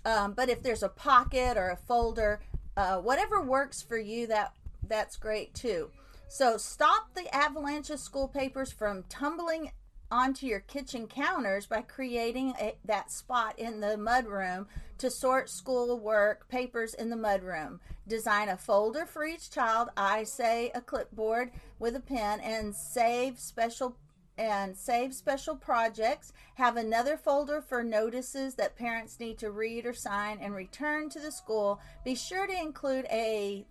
Um, 0.06 0.32
but 0.32 0.48
if 0.48 0.62
there's 0.62 0.82
a 0.82 0.88
pocket 0.88 1.58
or 1.58 1.68
a 1.68 1.76
folder, 1.76 2.40
uh, 2.74 2.96
whatever 2.98 3.42
works 3.42 3.82
for 3.82 3.98
you, 3.98 4.26
that 4.28 4.54
that's 4.90 5.16
great 5.16 5.54
too. 5.54 5.90
So 6.28 6.59
stop 6.59 7.14
the 7.14 7.35
avalanche 7.35 7.88
of 7.88 7.99
school 7.99 8.28
papers 8.28 8.70
from 8.70 9.04
tumbling 9.09 9.70
onto 10.11 10.47
your 10.47 10.61
kitchen 10.61 11.06
counters 11.06 11.66
by 11.66 11.82
creating 11.82 12.54
a, 12.61 12.76
that 12.85 13.11
spot 13.11 13.59
in 13.59 13.80
the 13.80 13.97
mudroom 13.97 14.66
to 14.99 15.11
sort 15.11 15.49
school 15.49 15.99
work 15.99 16.49
papers 16.49 16.94
in 16.94 17.09
the 17.11 17.16
mudroom. 17.16 17.78
Design 18.06 18.49
a 18.49 18.56
folder 18.56 19.06
for 19.06 19.25
each 19.25 19.50
child. 19.50 19.88
I 19.97 20.25
say 20.25 20.70
a 20.75 20.80
clipboard 20.80 21.52
with 21.78 21.97
a 21.97 22.00
pen 22.00 22.40
and 22.40 22.75
save 22.75 23.38
special 23.38 23.97
and 24.37 24.76
save 24.76 25.14
special 25.14 25.54
projects. 25.54 26.32
Have 26.54 26.76
another 26.76 27.16
folder 27.16 27.61
for 27.61 27.85
notices 27.85 28.54
that 28.54 28.76
parents 28.76 29.20
need 29.20 29.38
to 29.38 29.50
read 29.50 29.85
or 29.85 29.92
sign 29.92 30.38
and 30.40 30.54
return 30.54 31.11
to 31.11 31.18
the 31.20 31.30
school. 31.30 31.78
Be 32.04 32.14
sure 32.14 32.47
to 32.47 32.59
include 32.59 33.06
a 33.11 33.66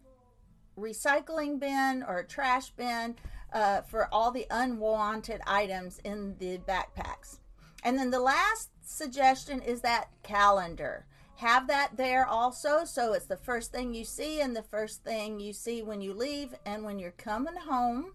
recycling 0.79 1.59
bin 1.59 2.03
or 2.07 2.19
a 2.19 2.27
trash 2.27 2.69
bin 2.71 3.15
uh, 3.53 3.81
for 3.81 4.07
all 4.13 4.31
the 4.31 4.48
unwanted 4.50 5.41
items 5.45 6.00
in 6.03 6.36
the 6.39 6.59
backpacks. 6.59 7.39
And 7.83 7.98
then 7.98 8.12
the 8.12 8.19
last 8.19 8.69
suggestion 8.83 9.62
is 9.62 9.81
that 9.81 10.09
calendar. 10.24 11.05
Have 11.38 11.67
that 11.67 11.95
there 11.95 12.25
also, 12.25 12.83
so 12.83 13.13
it's 13.13 13.27
the 13.27 13.38
first 13.38 13.71
thing 13.71 13.93
you 13.93 14.03
see 14.03 14.41
and 14.41 14.55
the 14.55 14.63
first 14.63 15.03
thing 15.03 15.39
you 15.39 15.53
see 15.53 15.81
when 15.81 16.01
you 16.01 16.13
leave 16.13 16.53
and 16.65 16.83
when 16.83 17.00
you're 17.00 17.12
coming 17.12 17.55
home. 17.55 18.13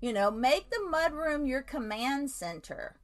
You 0.00 0.12
know, 0.12 0.30
make 0.30 0.70
the 0.70 0.88
mudroom 0.88 1.48
your 1.48 1.62
command 1.62 2.30
center. 2.30 2.96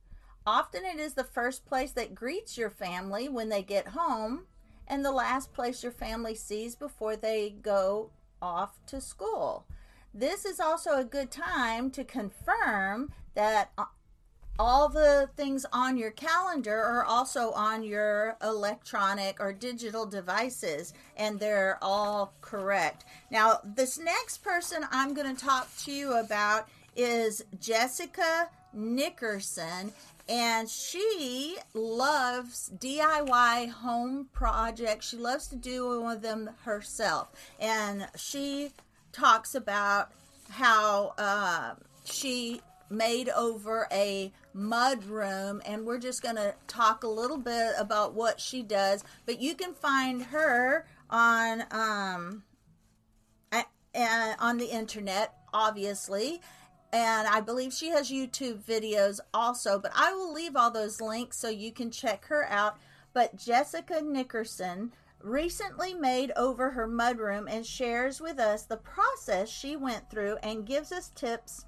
Often 0.47 0.85
it 0.85 1.01
is 1.01 1.15
the 1.15 1.25
first 1.25 1.67
place 1.67 1.93
that 1.93 2.15
greets 2.15 2.57
your 2.57 2.71
family 2.71 3.29
when 3.29 3.49
they 3.49 3.63
get 3.63 3.89
home 3.89 4.47
and 4.89 5.05
the 5.05 5.13
last 5.13 5.53
place 5.53 5.83
your 5.83 5.93
family 5.93 6.35
sees 6.35 6.75
before 6.75 7.15
they 7.15 7.51
go 7.63 8.11
off 8.43 8.85
to 8.87 9.01
school. 9.01 9.67
This 10.13 10.45
is 10.45 10.59
also 10.59 10.99
a 10.99 11.05
good 11.05 11.31
time 11.31 11.91
to 11.93 12.03
confirm 12.03 13.13
that 13.35 13.71
all 14.59 14.89
the 14.89 15.31
things 15.37 15.65
on 15.73 15.97
your 15.97 16.11
calendar 16.11 16.83
are 16.83 17.05
also 17.05 17.53
on 17.53 17.85
your 17.85 18.37
electronic 18.43 19.39
or 19.39 19.53
digital 19.53 20.05
devices 20.05 20.95
and 21.17 21.39
they're 21.39 21.79
all 21.81 22.33
correct. 22.41 23.05
Now, 23.31 23.61
this 23.65 23.99
next 23.99 24.39
person 24.39 24.85
I'm 24.91 25.15
going 25.15 25.35
to 25.35 25.41
talk 25.41 25.69
to 25.85 25.93
you 25.93 26.15
about 26.19 26.69
is 26.97 27.45
Jessica 27.61 28.49
Nickerson, 28.73 29.93
and 30.29 30.69
she 30.69 31.57
loves 31.75 32.71
DIY 32.77 33.71
home 33.71 34.29
projects. 34.33 35.09
She 35.09 35.17
loves 35.17 35.47
to 35.49 35.57
do 35.57 36.01
one 36.03 36.17
of 36.17 36.23
them 36.23 36.51
herself, 36.65 37.33
and 37.59 38.09
she 38.17 38.73
talks 39.13 39.55
about 39.55 40.11
how 40.51 41.15
uh, 41.19 41.75
she 42.05 42.61
made 42.91 43.29
over 43.31 43.87
a 43.93 44.33
mud 44.55 45.05
room 45.05 45.61
and 45.67 45.85
we're 45.85 45.99
just 45.99 46.23
going 46.23 46.37
to 46.37 46.55
talk 46.67 47.05
a 47.05 47.09
little 47.09 47.37
bit 47.37 47.75
about 47.79 48.15
what 48.15 48.41
she 48.41 48.63
does. 48.63 49.05
But 49.27 49.41
you 49.41 49.55
can 49.55 49.75
find 49.75 50.23
her 50.25 50.87
on 51.11 51.65
um 51.71 52.43
on 54.41 54.59
the 54.59 54.67
internet 54.71 55.35
obviously 55.53 56.41
and 56.93 57.29
I 57.29 57.41
believe 57.41 57.73
she 57.73 57.89
has 57.89 58.11
YouTube 58.11 58.63
videos 58.63 59.21
also, 59.35 59.79
but 59.79 59.93
I 59.95 60.13
will 60.13 60.33
leave 60.33 60.57
all 60.57 60.71
those 60.71 61.01
links 61.01 61.39
so 61.39 61.49
you 61.49 61.73
can 61.73 61.91
check 61.91 62.25
her 62.27 62.47
out. 62.49 62.79
But 63.13 63.37
Jessica 63.37 64.01
Nickerson 64.01 64.93
recently 65.23 65.95
made 65.95 66.33
over 66.37 66.71
her 66.71 66.89
mudroom 66.89 67.47
and 67.51 67.67
shares 67.67 68.21
with 68.21 68.39
us 68.39 68.63
the 68.63 68.77
process 68.77 69.49
she 69.49 69.77
went 69.77 70.11
through 70.11 70.37
and 70.43 70.67
gives 70.67 70.93
us 70.93 71.11
tips 71.15 71.67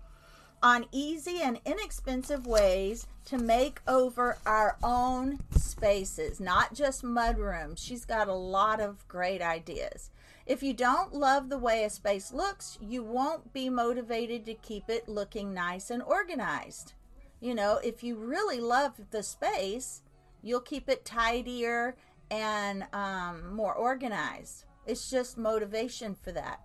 on 0.63 0.87
easy 0.93 1.41
and 1.43 1.59
inexpensive 1.65 2.47
ways 2.47 3.07
to 3.25 3.39
make 3.39 3.81
over 3.87 4.37
our 4.47 4.77
own 4.83 5.39
spaces, 5.57 6.41
not 6.41 6.75
just 6.75 7.03
mudrooms. 7.03 7.79
She's 7.79 8.05
got 8.05 8.29
a 8.29 8.35
lot 8.35 8.81
of 8.81 9.07
great 9.09 9.41
ideas. 9.41 10.11
If 10.51 10.65
you 10.65 10.75
don't 10.75 11.15
love 11.15 11.49
the 11.49 11.59
way 11.59 11.85
a 11.85 11.91
space 11.91 12.33
looks, 12.33 12.77
you 12.81 13.05
won't 13.05 13.53
be 13.53 13.71
motivated 13.71 14.45
to 14.47 14.55
keep 14.55 14.91
it 14.91 15.09
looking 15.09 15.55
nice 15.55 15.91
and 15.91 16.03
organized. 16.03 16.95
You 17.39 17.55
know, 17.55 17.79
if 17.85 18.03
you 18.03 18.17
really 18.17 18.59
love 18.59 19.01
the 19.13 19.23
space, 19.23 20.03
you'll 20.43 20.59
keep 20.59 20.89
it 20.89 21.05
tidier 21.05 21.95
and 22.33 22.85
um, 22.93 23.55
more 23.55 23.73
organized. 23.73 24.65
It's 24.89 25.09
just 25.09 25.39
motivation 25.39 26.17
for 26.17 26.33
that. 26.33 26.63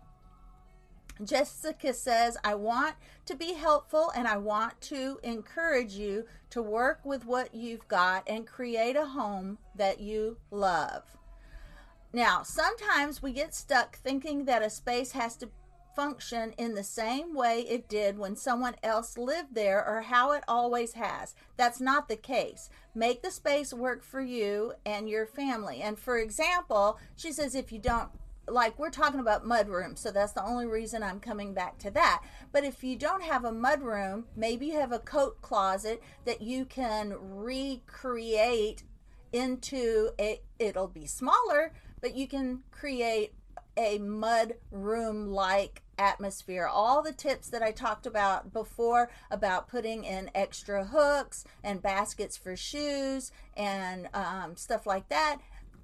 Jessica 1.23 1.93
says, 1.93 2.37
I 2.43 2.55
want 2.55 2.95
to 3.27 3.35
be 3.35 3.53
helpful 3.53 4.11
and 4.15 4.27
I 4.27 4.37
want 4.37 4.81
to 4.81 5.19
encourage 5.21 5.93
you 5.93 6.25
to 6.49 6.59
work 6.63 7.01
with 7.05 7.23
what 7.23 7.53
you've 7.53 7.87
got 7.87 8.27
and 8.27 8.47
create 8.47 8.95
a 8.95 9.05
home 9.05 9.59
that 9.75 9.99
you 9.99 10.37
love. 10.49 11.03
Now, 12.15 12.43
sometimes 12.43 13.21
we 13.21 13.33
get 13.33 13.53
stuck 13.53 13.97
thinking 13.97 14.45
that 14.45 14.61
a 14.61 14.69
space 14.69 15.11
has 15.11 15.35
to 15.35 15.49
function 15.97 16.53
in 16.57 16.73
the 16.73 16.81
same 16.81 17.35
way 17.35 17.65
it 17.67 17.89
did 17.89 18.17
when 18.17 18.37
someone 18.37 18.75
else 18.81 19.17
lived 19.17 19.53
there 19.53 19.85
or 19.85 20.03
how 20.03 20.31
it 20.31 20.45
always 20.47 20.93
has. 20.93 21.35
That's 21.57 21.81
not 21.81 22.07
the 22.07 22.15
case. 22.15 22.69
Make 22.95 23.21
the 23.21 23.31
space 23.31 23.73
work 23.73 24.01
for 24.01 24.21
you 24.21 24.75
and 24.85 25.09
your 25.09 25.25
family. 25.25 25.81
And 25.81 25.99
for 25.99 26.17
example, 26.17 26.99
she 27.17 27.33
says 27.33 27.53
if 27.53 27.73
you 27.73 27.79
don't 27.79 28.07
like 28.47 28.79
we're 28.79 28.91
talking 28.91 29.19
about 29.19 29.45
mud 29.45 29.67
rooms, 29.67 29.99
so 29.99 30.09
that's 30.09 30.31
the 30.31 30.45
only 30.45 30.67
reason 30.67 31.03
I'm 31.03 31.19
coming 31.19 31.53
back 31.53 31.77
to 31.79 31.91
that. 31.91 32.23
But 32.53 32.63
if 32.63 32.81
you 32.81 32.95
don't 32.95 33.23
have 33.23 33.43
a 33.43 33.51
mud 33.51 33.81
room, 33.81 34.27
maybe 34.37 34.67
you 34.67 34.79
have 34.79 34.93
a 34.93 34.99
coat 34.99 35.41
closet 35.41 36.01
that 36.23 36.41
you 36.41 36.63
can 36.63 37.13
recreate 37.19 38.83
into 39.33 40.11
a 40.17 40.39
it'll 40.59 40.87
be 40.87 41.05
smaller, 41.05 41.73
but 42.05 42.15
you 42.15 42.27
can 42.27 42.59
create 42.69 43.33
a 43.75 43.97
mud 43.97 44.53
room 44.69 45.25
like 45.25 45.81
atmosphere. 45.97 46.67
All 46.71 47.01
the 47.01 47.11
tips 47.11 47.49
that 47.49 47.63
I 47.63 47.71
talked 47.71 48.05
about 48.05 48.53
before 48.53 49.09
about 49.31 49.67
putting 49.67 50.03
in 50.03 50.29
extra 50.35 50.85
hooks 50.85 51.45
and 51.63 51.81
baskets 51.81 52.37
for 52.37 52.55
shoes 52.55 53.31
and 53.57 54.07
um, 54.13 54.55
stuff 54.55 54.85
like 54.85 55.09
that. 55.09 55.37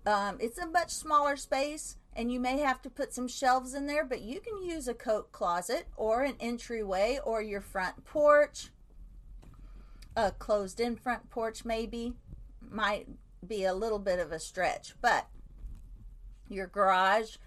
Um, 0.06 0.38
it's 0.40 0.60
a 0.60 0.68
much 0.68 0.92
smaller 0.92 1.36
space 1.36 1.98
and 2.16 2.32
you 2.32 2.40
may 2.40 2.60
have 2.60 2.84
to 2.84 2.90
put 2.92 3.16
some 3.16 3.28
shelves 3.28 3.74
in 3.74 3.88
there, 3.88 4.06
but 4.06 4.22
you 4.22 4.42
can 4.42 4.62
use 4.62 4.88
a 4.88 4.94
coat 4.94 5.32
closet 5.32 5.88
or 5.98 6.22
an 6.22 6.36
entryway 6.40 7.18
or 7.24 7.42
your 7.42 7.62
front 7.62 8.06
porch. 8.06 8.70
A 10.16 10.30
closed 10.30 10.80
in 10.80 10.98
front 10.98 11.32
porch, 11.32 11.66
maybe, 11.66 12.13
might 12.70 13.08
be 13.48 13.63
a 13.63 13.74
little 13.74 13.98
bit 13.98 14.20
of 14.20 14.32
a 14.32 14.40
stretch, 14.40 14.94
but 15.01 15.25
your 16.51 16.67
garage. 16.67 17.38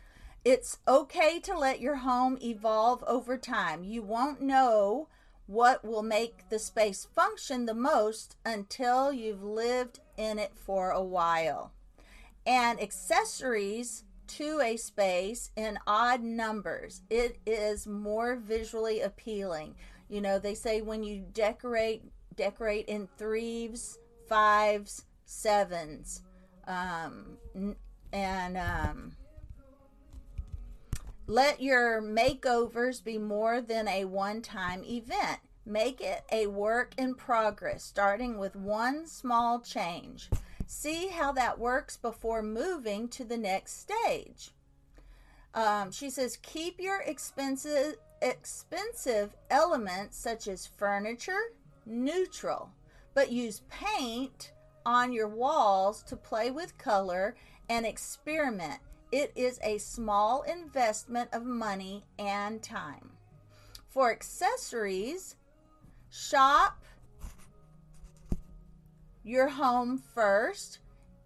It's 0.45 0.79
okay 0.87 1.41
to 1.41 1.59
let 1.59 1.81
your 1.81 1.97
home 1.97 2.39
evolve 2.43 3.03
over 3.07 3.39
time. 3.39 3.85
You 3.85 4.03
won't 4.03 4.41
know 4.41 5.09
what 5.47 5.85
will 5.85 6.03
make 6.03 6.49
the 6.49 6.59
space 6.59 7.07
function 7.15 7.67
the 7.67 7.75
most 7.75 8.37
until 8.45 9.13
you've 9.13 9.43
lived 9.43 10.01
in 10.17 10.39
it 10.39 10.53
for 10.55 10.91
a 10.91 11.03
while. 11.03 11.73
And 12.47 12.81
accessories 12.81 14.05
to 14.27 14.61
a 14.61 14.77
space 14.77 15.51
in 15.57 15.79
odd 15.87 16.23
numbers. 16.23 17.03
It 17.11 17.39
is 17.47 17.87
more 17.87 18.37
visually 18.37 19.01
appealing. 19.01 19.75
You 20.09 20.21
know, 20.21 20.39
they 20.39 20.55
say 20.55 20.81
when 20.81 21.03
you 21.03 21.25
decorate, 21.33 22.03
decorate 22.37 22.87
in 22.87 23.09
threes, 23.19 23.99
fives, 24.29 25.05
sevens, 25.25 26.23
um, 26.67 27.37
and 28.15 28.57
um, 28.57 29.13
let 31.27 31.61
your 31.61 32.01
makeovers 32.01 33.03
be 33.03 33.19
more 33.19 33.61
than 33.61 33.89
a 33.89 34.05
one 34.05 34.41
time 34.41 34.85
event. 34.85 35.41
Make 35.67 36.01
it 36.01 36.23
a 36.31 36.47
work 36.47 36.93
in 36.97 37.15
progress, 37.15 37.83
starting 37.83 38.39
with 38.39 38.55
one 38.55 39.07
small 39.07 39.61
change. 39.61 40.31
See 40.67 41.09
how 41.09 41.33
that 41.33 41.59
works 41.59 41.97
before 41.97 42.43
moving 42.43 43.09
to 43.09 43.25
the 43.25 43.37
next 43.37 43.81
stage. 43.81 44.51
Um, 45.55 45.91
she 45.91 46.11
says, 46.11 46.39
keep 46.41 46.81
your 46.81 47.01
expensive 47.01 47.97
expensive 48.23 49.35
elements 49.51 50.17
such 50.17 50.47
as 50.49 50.67
furniture 50.67 51.53
neutral, 51.85 52.71
but 53.13 53.33
use 53.33 53.63
paint 53.69 54.53
on 54.87 55.13
your 55.13 55.29
walls 55.29 56.03
to 56.05 56.17
play 56.17 56.51
with 56.51 56.79
color 56.79 57.35
and 57.69 57.87
experiment. 57.87 58.81
It 59.13 59.33
is 59.37 59.59
a 59.63 59.79
small 59.79 60.43
investment 60.43 61.31
of 61.33 61.45
money 61.45 62.05
and 62.19 62.63
time. 62.63 63.11
For 63.89 64.11
accessories, 64.11 65.37
shop 66.11 66.83
your 69.23 69.49
home 69.49 69.99
first, 69.99 70.81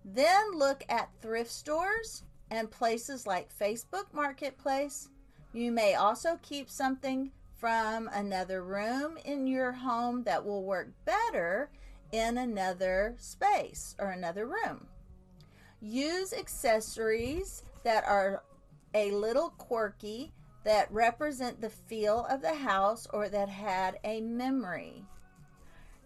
then 0.04 0.52
look 0.54 0.85
at 0.88 1.11
thrift 1.21 1.50
stores 1.50 2.25
and 2.50 2.71
places 2.71 3.26
like 3.26 3.49
Facebook 3.57 4.12
Marketplace. 4.12 5.09
You 5.52 5.73
may 5.73 5.95
also 5.95 6.38
keep 6.42 6.71
something 6.71 7.33
from 7.59 8.09
another 8.12 8.62
room 8.62 9.18
in 9.25 9.47
your 9.47 9.73
home 9.73 10.23
that 10.25 10.45
will 10.45 10.62
work 10.62 10.90
better 11.04 11.71
in 12.12 12.38
another 12.38 13.16
space 13.18 13.97
or 13.99 14.11
another 14.11 14.47
room. 14.47 14.87
Use 15.80 16.32
accessories 16.32 17.62
that 17.84 18.04
are 18.04 18.43
a 18.95 19.12
little 19.12 19.50
quirky 19.50 20.32
that 20.64 20.93
represent 20.93 21.60
the 21.60 21.71
feel 21.71 22.26
of 22.28 22.43
the 22.43 22.54
house 22.54 23.06
or 23.12 23.28
that 23.28 23.49
had 23.49 23.99
a 24.04 24.21
memory. 24.21 25.04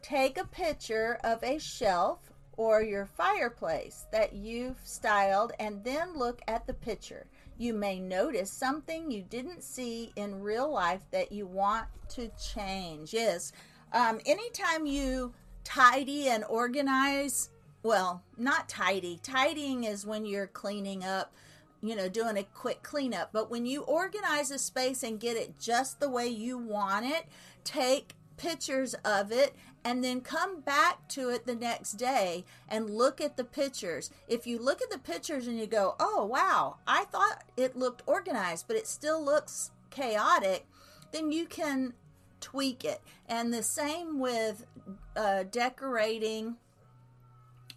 Take 0.03 0.39
a 0.39 0.45
picture 0.47 1.19
of 1.25 1.43
a 1.43 1.59
shelf 1.59 2.33
or 2.57 2.83
your 2.83 3.07
fireplace 3.07 4.07
that 4.13 4.35
you've 4.35 4.79
styled 4.85 5.53
and 5.59 5.83
then 5.85 6.17
look 6.17 6.43
at 6.49 6.67
the 6.67 6.75
picture. 6.75 7.27
You 7.57 7.73
may 7.73 7.99
notice 7.99 8.51
something 8.51 9.11
you 9.11 9.23
didn't 9.23 9.63
see 9.63 10.13
in 10.17 10.43
real 10.43 10.71
life 10.71 11.03
that 11.13 11.33
you 11.33 11.47
want 11.47 11.87
to 12.11 12.31
change. 12.53 13.15
Yes, 13.15 13.53
um, 13.93 14.21
anytime 14.27 14.87
you 14.87 15.33
tidy 15.65 16.29
and 16.29 16.45
organize, 16.45 17.51
well, 17.83 18.23
not 18.37 18.69
tidy. 18.69 19.19
Tidying 19.23 19.85
is 19.85 20.07
when 20.07 20.25
you're 20.25 20.47
cleaning 20.47 21.05
up, 21.05 21.35
you 21.83 21.97
know, 21.97 22.09
doing 22.09 22.37
a 22.37 22.45
quick 22.45 22.83
cleanup. 22.83 23.31
But 23.33 23.51
when 23.51 23.67
you 23.67 23.83
organize 23.83 24.51
a 24.51 24.59
space 24.59 25.03
and 25.03 25.19
get 25.19 25.37
it 25.37 25.59
just 25.59 26.01
the 26.01 26.09
way 26.11 26.27
you 26.29 26.59
want 26.59 27.07
it, 27.07 27.27
take 27.65 28.15
pictures 28.37 28.95
of 29.05 29.31
it 29.31 29.55
and 29.85 30.03
then 30.03 30.21
come 30.21 30.61
back 30.61 31.09
to 31.09 31.29
it 31.29 31.47
the 31.47 31.55
next 31.55 31.93
day 31.93 32.45
and 32.69 32.91
look 32.91 33.21
at 33.21 33.37
the 33.37 33.45
pictures. 33.45 34.11
If 34.29 34.47
you 34.47 34.59
look 34.59 34.81
at 34.81 34.91
the 34.91 34.99
pictures 34.99 35.47
and 35.47 35.59
you 35.59 35.67
go, 35.67 35.97
oh, 35.99 36.25
wow, 36.25 36.77
I 36.87 37.05
thought 37.05 37.45
it 37.57 37.77
looked 37.77 38.03
organized, 38.07 38.67
but 38.69 38.77
it 38.77 38.87
still 38.87 39.25
looks 39.25 39.71
chaotic, 39.91 40.67
then 41.11 41.33
you 41.33 41.47
can 41.47 41.95
tweak 42.41 42.85
it. 42.85 43.01
And 43.29 43.53
the 43.53 43.63
same 43.63 44.21
with 44.21 44.67
uh, 45.17 45.45
decorating. 45.51 46.57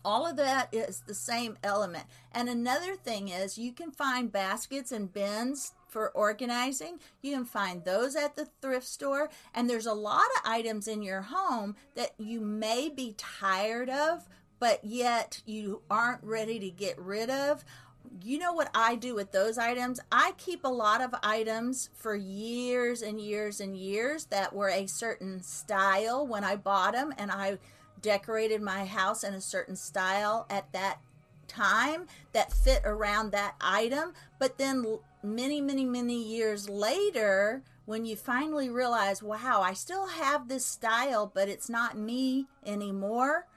All 0.05 0.27
of 0.27 0.35
that 0.37 0.69
is 0.71 1.01
the 1.01 1.15
same 1.15 1.57
element. 1.63 2.05
And 2.31 2.47
another 2.47 2.95
thing 2.95 3.29
is 3.29 3.57
you 3.57 3.73
can 3.73 3.89
find 3.89 4.31
baskets 4.31 4.91
and 4.91 5.11
bins 5.11 5.73
for 5.87 6.11
organizing. 6.11 6.99
You 7.23 7.33
can 7.33 7.45
find 7.45 7.83
those 7.83 8.15
at 8.15 8.35
the 8.35 8.47
thrift 8.61 8.85
store. 8.85 9.31
And 9.53 9.67
there's 9.67 9.87
a 9.87 9.93
lot 9.93 10.27
of 10.35 10.41
items 10.45 10.87
in 10.87 11.01
your 11.01 11.23
home 11.23 11.75
that 11.95 12.11
you 12.19 12.39
may 12.39 12.87
be 12.89 13.15
tired 13.17 13.89
of, 13.89 14.29
but 14.59 14.85
yet 14.85 15.41
you 15.47 15.81
aren't 15.89 16.23
ready 16.23 16.59
to 16.59 16.69
get 16.69 16.99
rid 16.99 17.31
of. 17.31 17.65
You 18.23 18.37
know 18.37 18.53
what 18.53 18.69
I 18.75 18.95
do 18.95 19.15
with 19.15 19.31
those 19.31 19.57
items? 19.57 19.99
I 20.11 20.33
keep 20.37 20.63
a 20.63 20.69
lot 20.69 21.01
of 21.01 21.15
items 21.23 21.89
for 21.95 22.15
years 22.15 23.01
and 23.01 23.19
years 23.19 23.59
and 23.59 23.75
years 23.75 24.25
that 24.25 24.53
were 24.53 24.69
a 24.69 24.85
certain 24.85 25.41
style 25.41 26.27
when 26.27 26.43
I 26.43 26.55
bought 26.55 26.93
them, 26.93 27.13
and 27.17 27.31
I 27.31 27.57
decorated 28.01 28.61
my 28.61 28.85
house 28.85 29.23
in 29.23 29.33
a 29.33 29.41
certain 29.41 29.75
style 29.75 30.45
at 30.49 30.71
that 30.73 30.99
time 31.47 32.07
that 32.33 32.51
fit 32.51 32.81
around 32.85 33.31
that 33.31 33.55
item. 33.61 34.13
But 34.39 34.57
then 34.57 34.99
many, 35.23 35.61
many, 35.61 35.85
many 35.85 36.21
years 36.21 36.69
later, 36.69 37.63
when 37.85 38.05
you 38.05 38.15
finally 38.15 38.69
realize, 38.69 39.21
wow, 39.21 39.61
I 39.61 39.73
still 39.73 40.07
have 40.07 40.47
this 40.47 40.65
style, 40.65 41.31
but 41.33 41.49
it's 41.49 41.69
not 41.69 41.97
me 41.97 42.47
anymore, 42.65 43.47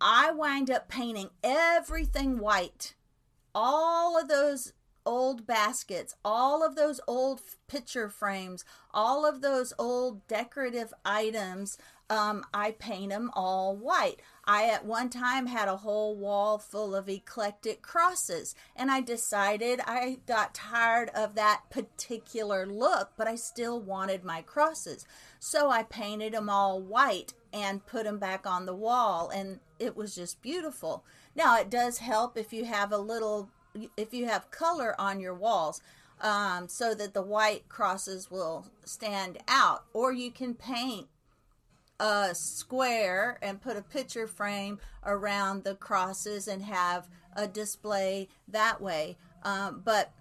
I 0.00 0.30
wind 0.32 0.70
up 0.70 0.88
painting 0.88 1.30
everything 1.42 2.38
white. 2.38 2.94
All 3.54 4.18
of 4.20 4.28
those 4.28 4.72
old 5.04 5.46
baskets, 5.46 6.14
all 6.24 6.64
of 6.64 6.76
those 6.76 7.00
old 7.08 7.40
picture 7.66 8.08
frames, 8.08 8.64
all 8.92 9.24
of 9.24 9.40
those 9.40 9.72
old 9.78 10.26
decorative 10.28 10.92
items, 11.04 11.78
um, 12.10 12.44
I 12.54 12.72
paint 12.72 13.10
them 13.10 13.30
all 13.34 13.76
white. 13.76 14.20
I 14.44 14.64
at 14.68 14.86
one 14.86 15.10
time 15.10 15.46
had 15.46 15.68
a 15.68 15.76
whole 15.76 16.16
wall 16.16 16.58
full 16.58 16.94
of 16.94 17.08
eclectic 17.08 17.82
crosses, 17.82 18.54
and 18.74 18.90
I 18.90 19.00
decided 19.02 19.80
I 19.86 20.18
got 20.26 20.54
tired 20.54 21.10
of 21.14 21.34
that 21.34 21.64
particular 21.70 22.66
look, 22.66 23.12
but 23.18 23.28
I 23.28 23.34
still 23.34 23.78
wanted 23.80 24.24
my 24.24 24.40
crosses. 24.40 25.06
So 25.38 25.70
I 25.70 25.82
painted 25.82 26.32
them 26.32 26.48
all 26.48 26.80
white 26.80 27.34
and 27.52 27.84
put 27.86 28.04
them 28.04 28.18
back 28.18 28.46
on 28.46 28.64
the 28.64 28.74
wall, 28.74 29.28
and 29.28 29.60
it 29.78 29.96
was 29.96 30.14
just 30.14 30.40
beautiful. 30.40 31.04
Now, 31.36 31.58
it 31.58 31.70
does 31.70 31.98
help 31.98 32.38
if 32.38 32.52
you 32.52 32.64
have 32.64 32.90
a 32.90 32.98
little, 32.98 33.50
if 33.96 34.14
you 34.14 34.26
have 34.26 34.50
color 34.50 34.94
on 34.98 35.20
your 35.20 35.34
walls. 35.34 35.82
Um, 36.20 36.66
so 36.68 36.96
that 36.96 37.14
the 37.14 37.22
white 37.22 37.68
crosses 37.68 38.28
will 38.28 38.66
stand 38.84 39.38
out, 39.46 39.84
or 39.92 40.12
you 40.12 40.32
can 40.32 40.54
paint 40.54 41.06
a 42.00 42.34
square 42.34 43.38
and 43.42 43.60
put 43.60 43.76
a 43.76 43.82
picture 43.82 44.26
frame 44.26 44.78
around 45.04 45.64
the 45.64 45.74
crosses 45.74 46.48
and 46.48 46.62
have 46.62 47.08
a 47.34 47.46
display 47.46 48.28
that 48.48 48.80
way. 48.80 49.16
Um, 49.42 49.82
but 49.84 50.12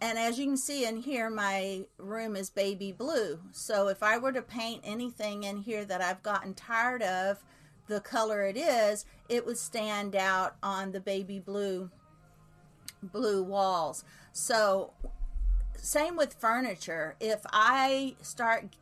and 0.00 0.18
as 0.18 0.38
you 0.38 0.44
can 0.44 0.58
see 0.58 0.84
in 0.84 0.98
here, 0.98 1.30
my 1.30 1.84
room 1.96 2.36
is 2.36 2.50
baby 2.50 2.92
blue. 2.92 3.40
So 3.52 3.88
if 3.88 4.02
I 4.02 4.18
were 4.18 4.32
to 4.32 4.42
paint 4.42 4.82
anything 4.84 5.44
in 5.44 5.56
here 5.56 5.86
that 5.86 6.02
I've 6.02 6.22
gotten 6.22 6.52
tired 6.52 7.02
of, 7.02 7.42
the 7.86 8.00
color 8.00 8.42
it 8.42 8.56
is, 8.56 9.06
it 9.28 9.46
would 9.46 9.56
stand 9.56 10.14
out 10.14 10.56
on 10.62 10.92
the 10.92 11.00
baby 11.00 11.38
blue 11.38 11.90
blue 13.02 13.42
walls. 13.42 14.04
So, 14.32 14.92
same 15.76 16.16
with 16.16 16.34
furniture. 16.34 17.16
If 17.20 17.40
I 17.52 18.16
start 18.20 18.76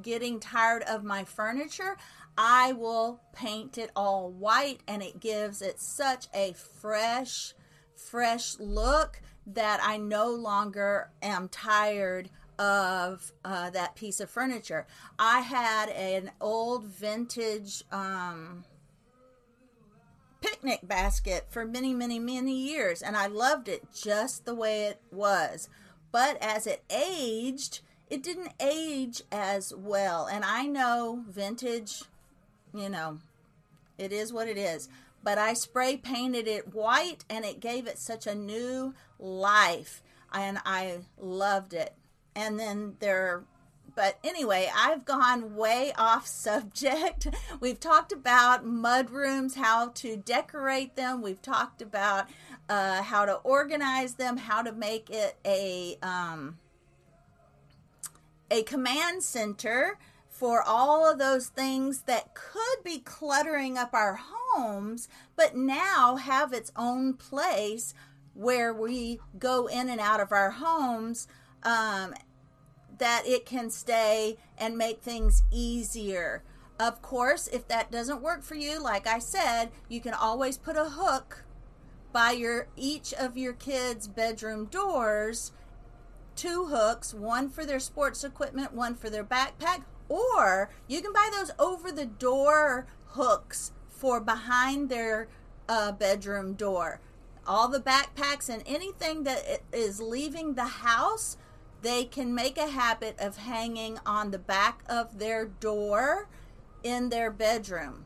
getting 0.00 0.40
tired 0.40 0.82
of 0.84 1.04
my 1.04 1.24
furniture, 1.24 1.96
I 2.36 2.72
will 2.72 3.20
paint 3.34 3.76
it 3.76 3.90
all 3.94 4.30
white 4.30 4.80
and 4.88 5.02
it 5.02 5.20
gives 5.20 5.60
it 5.60 5.80
such 5.80 6.28
a 6.34 6.54
fresh, 6.54 7.52
fresh 7.94 8.58
look 8.58 9.20
that 9.46 9.80
I 9.82 9.96
no 9.96 10.30
longer 10.30 11.10
am 11.20 11.48
tired 11.48 12.30
of 12.58 13.32
uh, 13.44 13.70
that 13.70 13.96
piece 13.96 14.20
of 14.20 14.30
furniture. 14.30 14.86
I 15.18 15.40
had 15.40 15.88
an 15.90 16.30
old 16.40 16.84
vintage 16.84 17.82
um, 17.90 18.64
picnic 20.40 20.80
basket 20.82 21.46
for 21.50 21.64
many, 21.64 21.94
many, 21.94 22.18
many 22.18 22.54
years, 22.54 23.02
and 23.02 23.16
I 23.16 23.26
loved 23.26 23.68
it 23.68 23.88
just 23.94 24.44
the 24.44 24.54
way 24.54 24.84
it 24.84 25.00
was. 25.10 25.68
But 26.10 26.36
as 26.42 26.66
it 26.66 26.84
aged, 26.90 27.80
it 28.12 28.22
didn't 28.22 28.52
age 28.60 29.22
as 29.32 29.72
well. 29.74 30.26
And 30.26 30.44
I 30.44 30.66
know 30.66 31.24
vintage, 31.30 32.02
you 32.74 32.90
know, 32.90 33.20
it 33.96 34.12
is 34.12 34.34
what 34.34 34.48
it 34.48 34.58
is. 34.58 34.90
But 35.24 35.38
I 35.38 35.54
spray 35.54 35.96
painted 35.96 36.46
it 36.46 36.74
white 36.74 37.24
and 37.30 37.46
it 37.46 37.58
gave 37.58 37.86
it 37.86 37.96
such 37.96 38.26
a 38.26 38.34
new 38.34 38.92
life. 39.18 40.02
And 40.30 40.58
I 40.66 40.98
loved 41.18 41.72
it. 41.72 41.94
And 42.36 42.60
then 42.60 42.96
there, 43.00 43.44
but 43.94 44.18
anyway, 44.22 44.70
I've 44.76 45.06
gone 45.06 45.56
way 45.56 45.94
off 45.96 46.26
subject. 46.46 47.28
We've 47.60 47.80
talked 47.80 48.12
about 48.12 48.66
mud 48.66 49.08
rooms, 49.08 49.54
how 49.54 49.88
to 49.88 50.18
decorate 50.18 50.96
them. 50.96 51.22
We've 51.22 51.40
talked 51.40 51.80
about 51.80 52.26
uh, 52.68 53.04
how 53.04 53.24
to 53.24 53.36
organize 53.36 54.16
them, 54.16 54.36
how 54.36 54.60
to 54.60 54.72
make 54.72 55.08
it 55.08 55.38
a, 55.46 55.96
um, 56.02 56.58
a 58.52 58.62
command 58.62 59.22
center 59.22 59.98
for 60.28 60.62
all 60.62 61.10
of 61.10 61.18
those 61.18 61.46
things 61.46 62.02
that 62.02 62.34
could 62.34 62.84
be 62.84 62.98
cluttering 62.98 63.78
up 63.78 63.94
our 63.94 64.20
homes, 64.20 65.08
but 65.36 65.56
now 65.56 66.16
have 66.16 66.52
its 66.52 66.70
own 66.76 67.14
place 67.14 67.94
where 68.34 68.74
we 68.74 69.18
go 69.38 69.66
in 69.66 69.88
and 69.88 70.00
out 70.00 70.20
of 70.20 70.32
our 70.32 70.50
homes, 70.50 71.26
um, 71.62 72.14
that 72.98 73.26
it 73.26 73.46
can 73.46 73.70
stay 73.70 74.36
and 74.58 74.76
make 74.76 75.00
things 75.00 75.42
easier. 75.50 76.42
Of 76.78 77.00
course, 77.00 77.48
if 77.48 77.66
that 77.68 77.90
doesn't 77.90 78.20
work 78.20 78.42
for 78.42 78.54
you, 78.54 78.82
like 78.82 79.06
I 79.06 79.18
said, 79.18 79.70
you 79.88 80.00
can 80.00 80.12
always 80.12 80.58
put 80.58 80.76
a 80.76 80.90
hook 80.90 81.44
by 82.12 82.32
your 82.32 82.68
each 82.76 83.14
of 83.14 83.38
your 83.38 83.54
kids' 83.54 84.08
bedroom 84.08 84.66
doors 84.66 85.52
two 86.36 86.66
hooks, 86.66 87.14
one 87.14 87.48
for 87.48 87.64
their 87.64 87.80
sports 87.80 88.24
equipment, 88.24 88.74
one 88.74 88.94
for 88.94 89.10
their 89.10 89.24
backpack, 89.24 89.84
or 90.08 90.70
you 90.88 91.00
can 91.00 91.12
buy 91.12 91.30
those 91.32 91.50
over 91.58 91.90
the 91.90 92.06
door 92.06 92.86
hooks 93.06 93.72
for 93.88 94.20
behind 94.20 94.88
their 94.88 95.28
uh, 95.68 95.92
bedroom 95.92 96.54
door. 96.54 97.00
All 97.46 97.68
the 97.68 97.80
backpacks 97.80 98.48
and 98.48 98.62
anything 98.66 99.24
that 99.24 99.62
is 99.72 100.00
leaving 100.00 100.54
the 100.54 100.64
house, 100.64 101.36
they 101.82 102.04
can 102.04 102.34
make 102.34 102.58
a 102.58 102.68
habit 102.68 103.16
of 103.18 103.36
hanging 103.38 103.98
on 104.06 104.30
the 104.30 104.38
back 104.38 104.82
of 104.88 105.18
their 105.18 105.46
door 105.46 106.28
in 106.82 107.08
their 107.08 107.30
bedroom. 107.30 108.04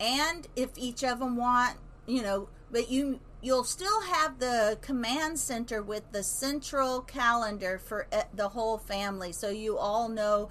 And 0.00 0.46
if 0.54 0.70
each 0.76 1.02
of 1.02 1.18
them 1.18 1.36
want, 1.36 1.78
you 2.06 2.22
know, 2.22 2.48
but 2.70 2.90
you 2.90 3.20
you'll 3.40 3.64
still 3.64 4.02
have 4.02 4.38
the 4.38 4.78
command 4.80 5.38
center 5.38 5.82
with 5.82 6.10
the 6.12 6.22
central 6.22 7.00
calendar 7.02 7.78
for 7.78 8.06
eh, 8.12 8.24
the 8.34 8.48
whole 8.48 8.78
family 8.78 9.32
so 9.32 9.48
you 9.48 9.78
all 9.78 10.08
know 10.08 10.48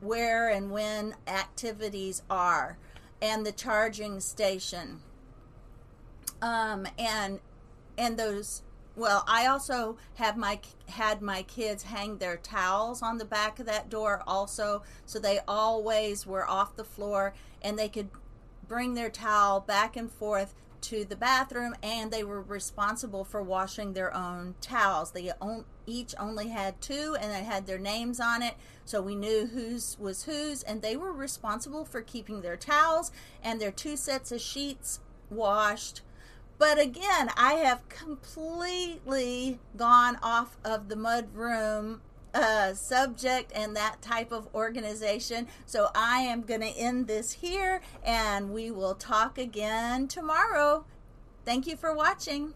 where 0.00 0.48
and 0.48 0.70
when 0.70 1.14
activities 1.26 2.22
are 2.28 2.76
and 3.22 3.46
the 3.46 3.52
charging 3.52 4.20
station. 4.20 5.00
Um, 6.42 6.86
and 6.98 7.40
and 7.96 8.18
those 8.18 8.62
well 8.94 9.24
i 9.26 9.46
also 9.46 9.96
have 10.16 10.36
my 10.36 10.60
had 10.88 11.22
my 11.22 11.42
kids 11.42 11.82
hang 11.84 12.18
their 12.18 12.36
towels 12.36 13.00
on 13.02 13.16
the 13.16 13.24
back 13.24 13.58
of 13.58 13.64
that 13.64 13.88
door 13.88 14.22
also 14.26 14.82
so 15.06 15.18
they 15.18 15.40
always 15.48 16.26
were 16.26 16.46
off 16.46 16.76
the 16.76 16.84
floor 16.84 17.32
and 17.62 17.78
they 17.78 17.88
could 17.88 18.10
bring 18.68 18.92
their 18.92 19.08
towel 19.08 19.60
back 19.60 19.96
and 19.96 20.12
forth 20.12 20.54
to 20.82 21.04
the 21.04 21.16
bathroom 21.16 21.74
and 21.82 22.10
they 22.10 22.24
were 22.24 22.40
responsible 22.40 23.24
for 23.24 23.42
washing 23.42 23.92
their 23.92 24.14
own 24.14 24.54
towels. 24.60 25.12
They 25.12 25.32
own, 25.40 25.64
each 25.86 26.14
only 26.18 26.48
had 26.48 26.80
two 26.80 27.16
and 27.20 27.32
they 27.32 27.44
had 27.44 27.66
their 27.66 27.78
names 27.78 28.20
on 28.20 28.42
it, 28.42 28.54
so 28.84 29.00
we 29.00 29.14
knew 29.14 29.46
whose 29.46 29.96
was 29.98 30.24
whose, 30.24 30.62
and 30.62 30.82
they 30.82 30.96
were 30.96 31.12
responsible 31.12 31.84
for 31.84 32.00
keeping 32.00 32.40
their 32.40 32.56
towels 32.56 33.12
and 33.42 33.60
their 33.60 33.72
two 33.72 33.96
sets 33.96 34.32
of 34.32 34.40
sheets 34.40 35.00
washed. 35.30 36.02
But 36.58 36.78
again, 36.78 37.30
I 37.36 37.54
have 37.54 37.88
completely 37.88 39.60
gone 39.76 40.18
off 40.22 40.56
of 40.64 40.88
the 40.88 40.96
mud 40.96 41.34
room 41.34 42.00
uh, 42.36 42.74
subject 42.74 43.50
and 43.54 43.74
that 43.76 44.02
type 44.02 44.30
of 44.30 44.48
organization. 44.54 45.48
So 45.64 45.88
I 45.94 46.20
am 46.20 46.42
going 46.42 46.60
to 46.60 46.68
end 46.68 47.06
this 47.06 47.32
here 47.32 47.80
and 48.04 48.50
we 48.50 48.70
will 48.70 48.94
talk 48.94 49.38
again 49.38 50.06
tomorrow. 50.06 50.84
Thank 51.44 51.66
you 51.66 51.76
for 51.76 51.94
watching. 51.94 52.54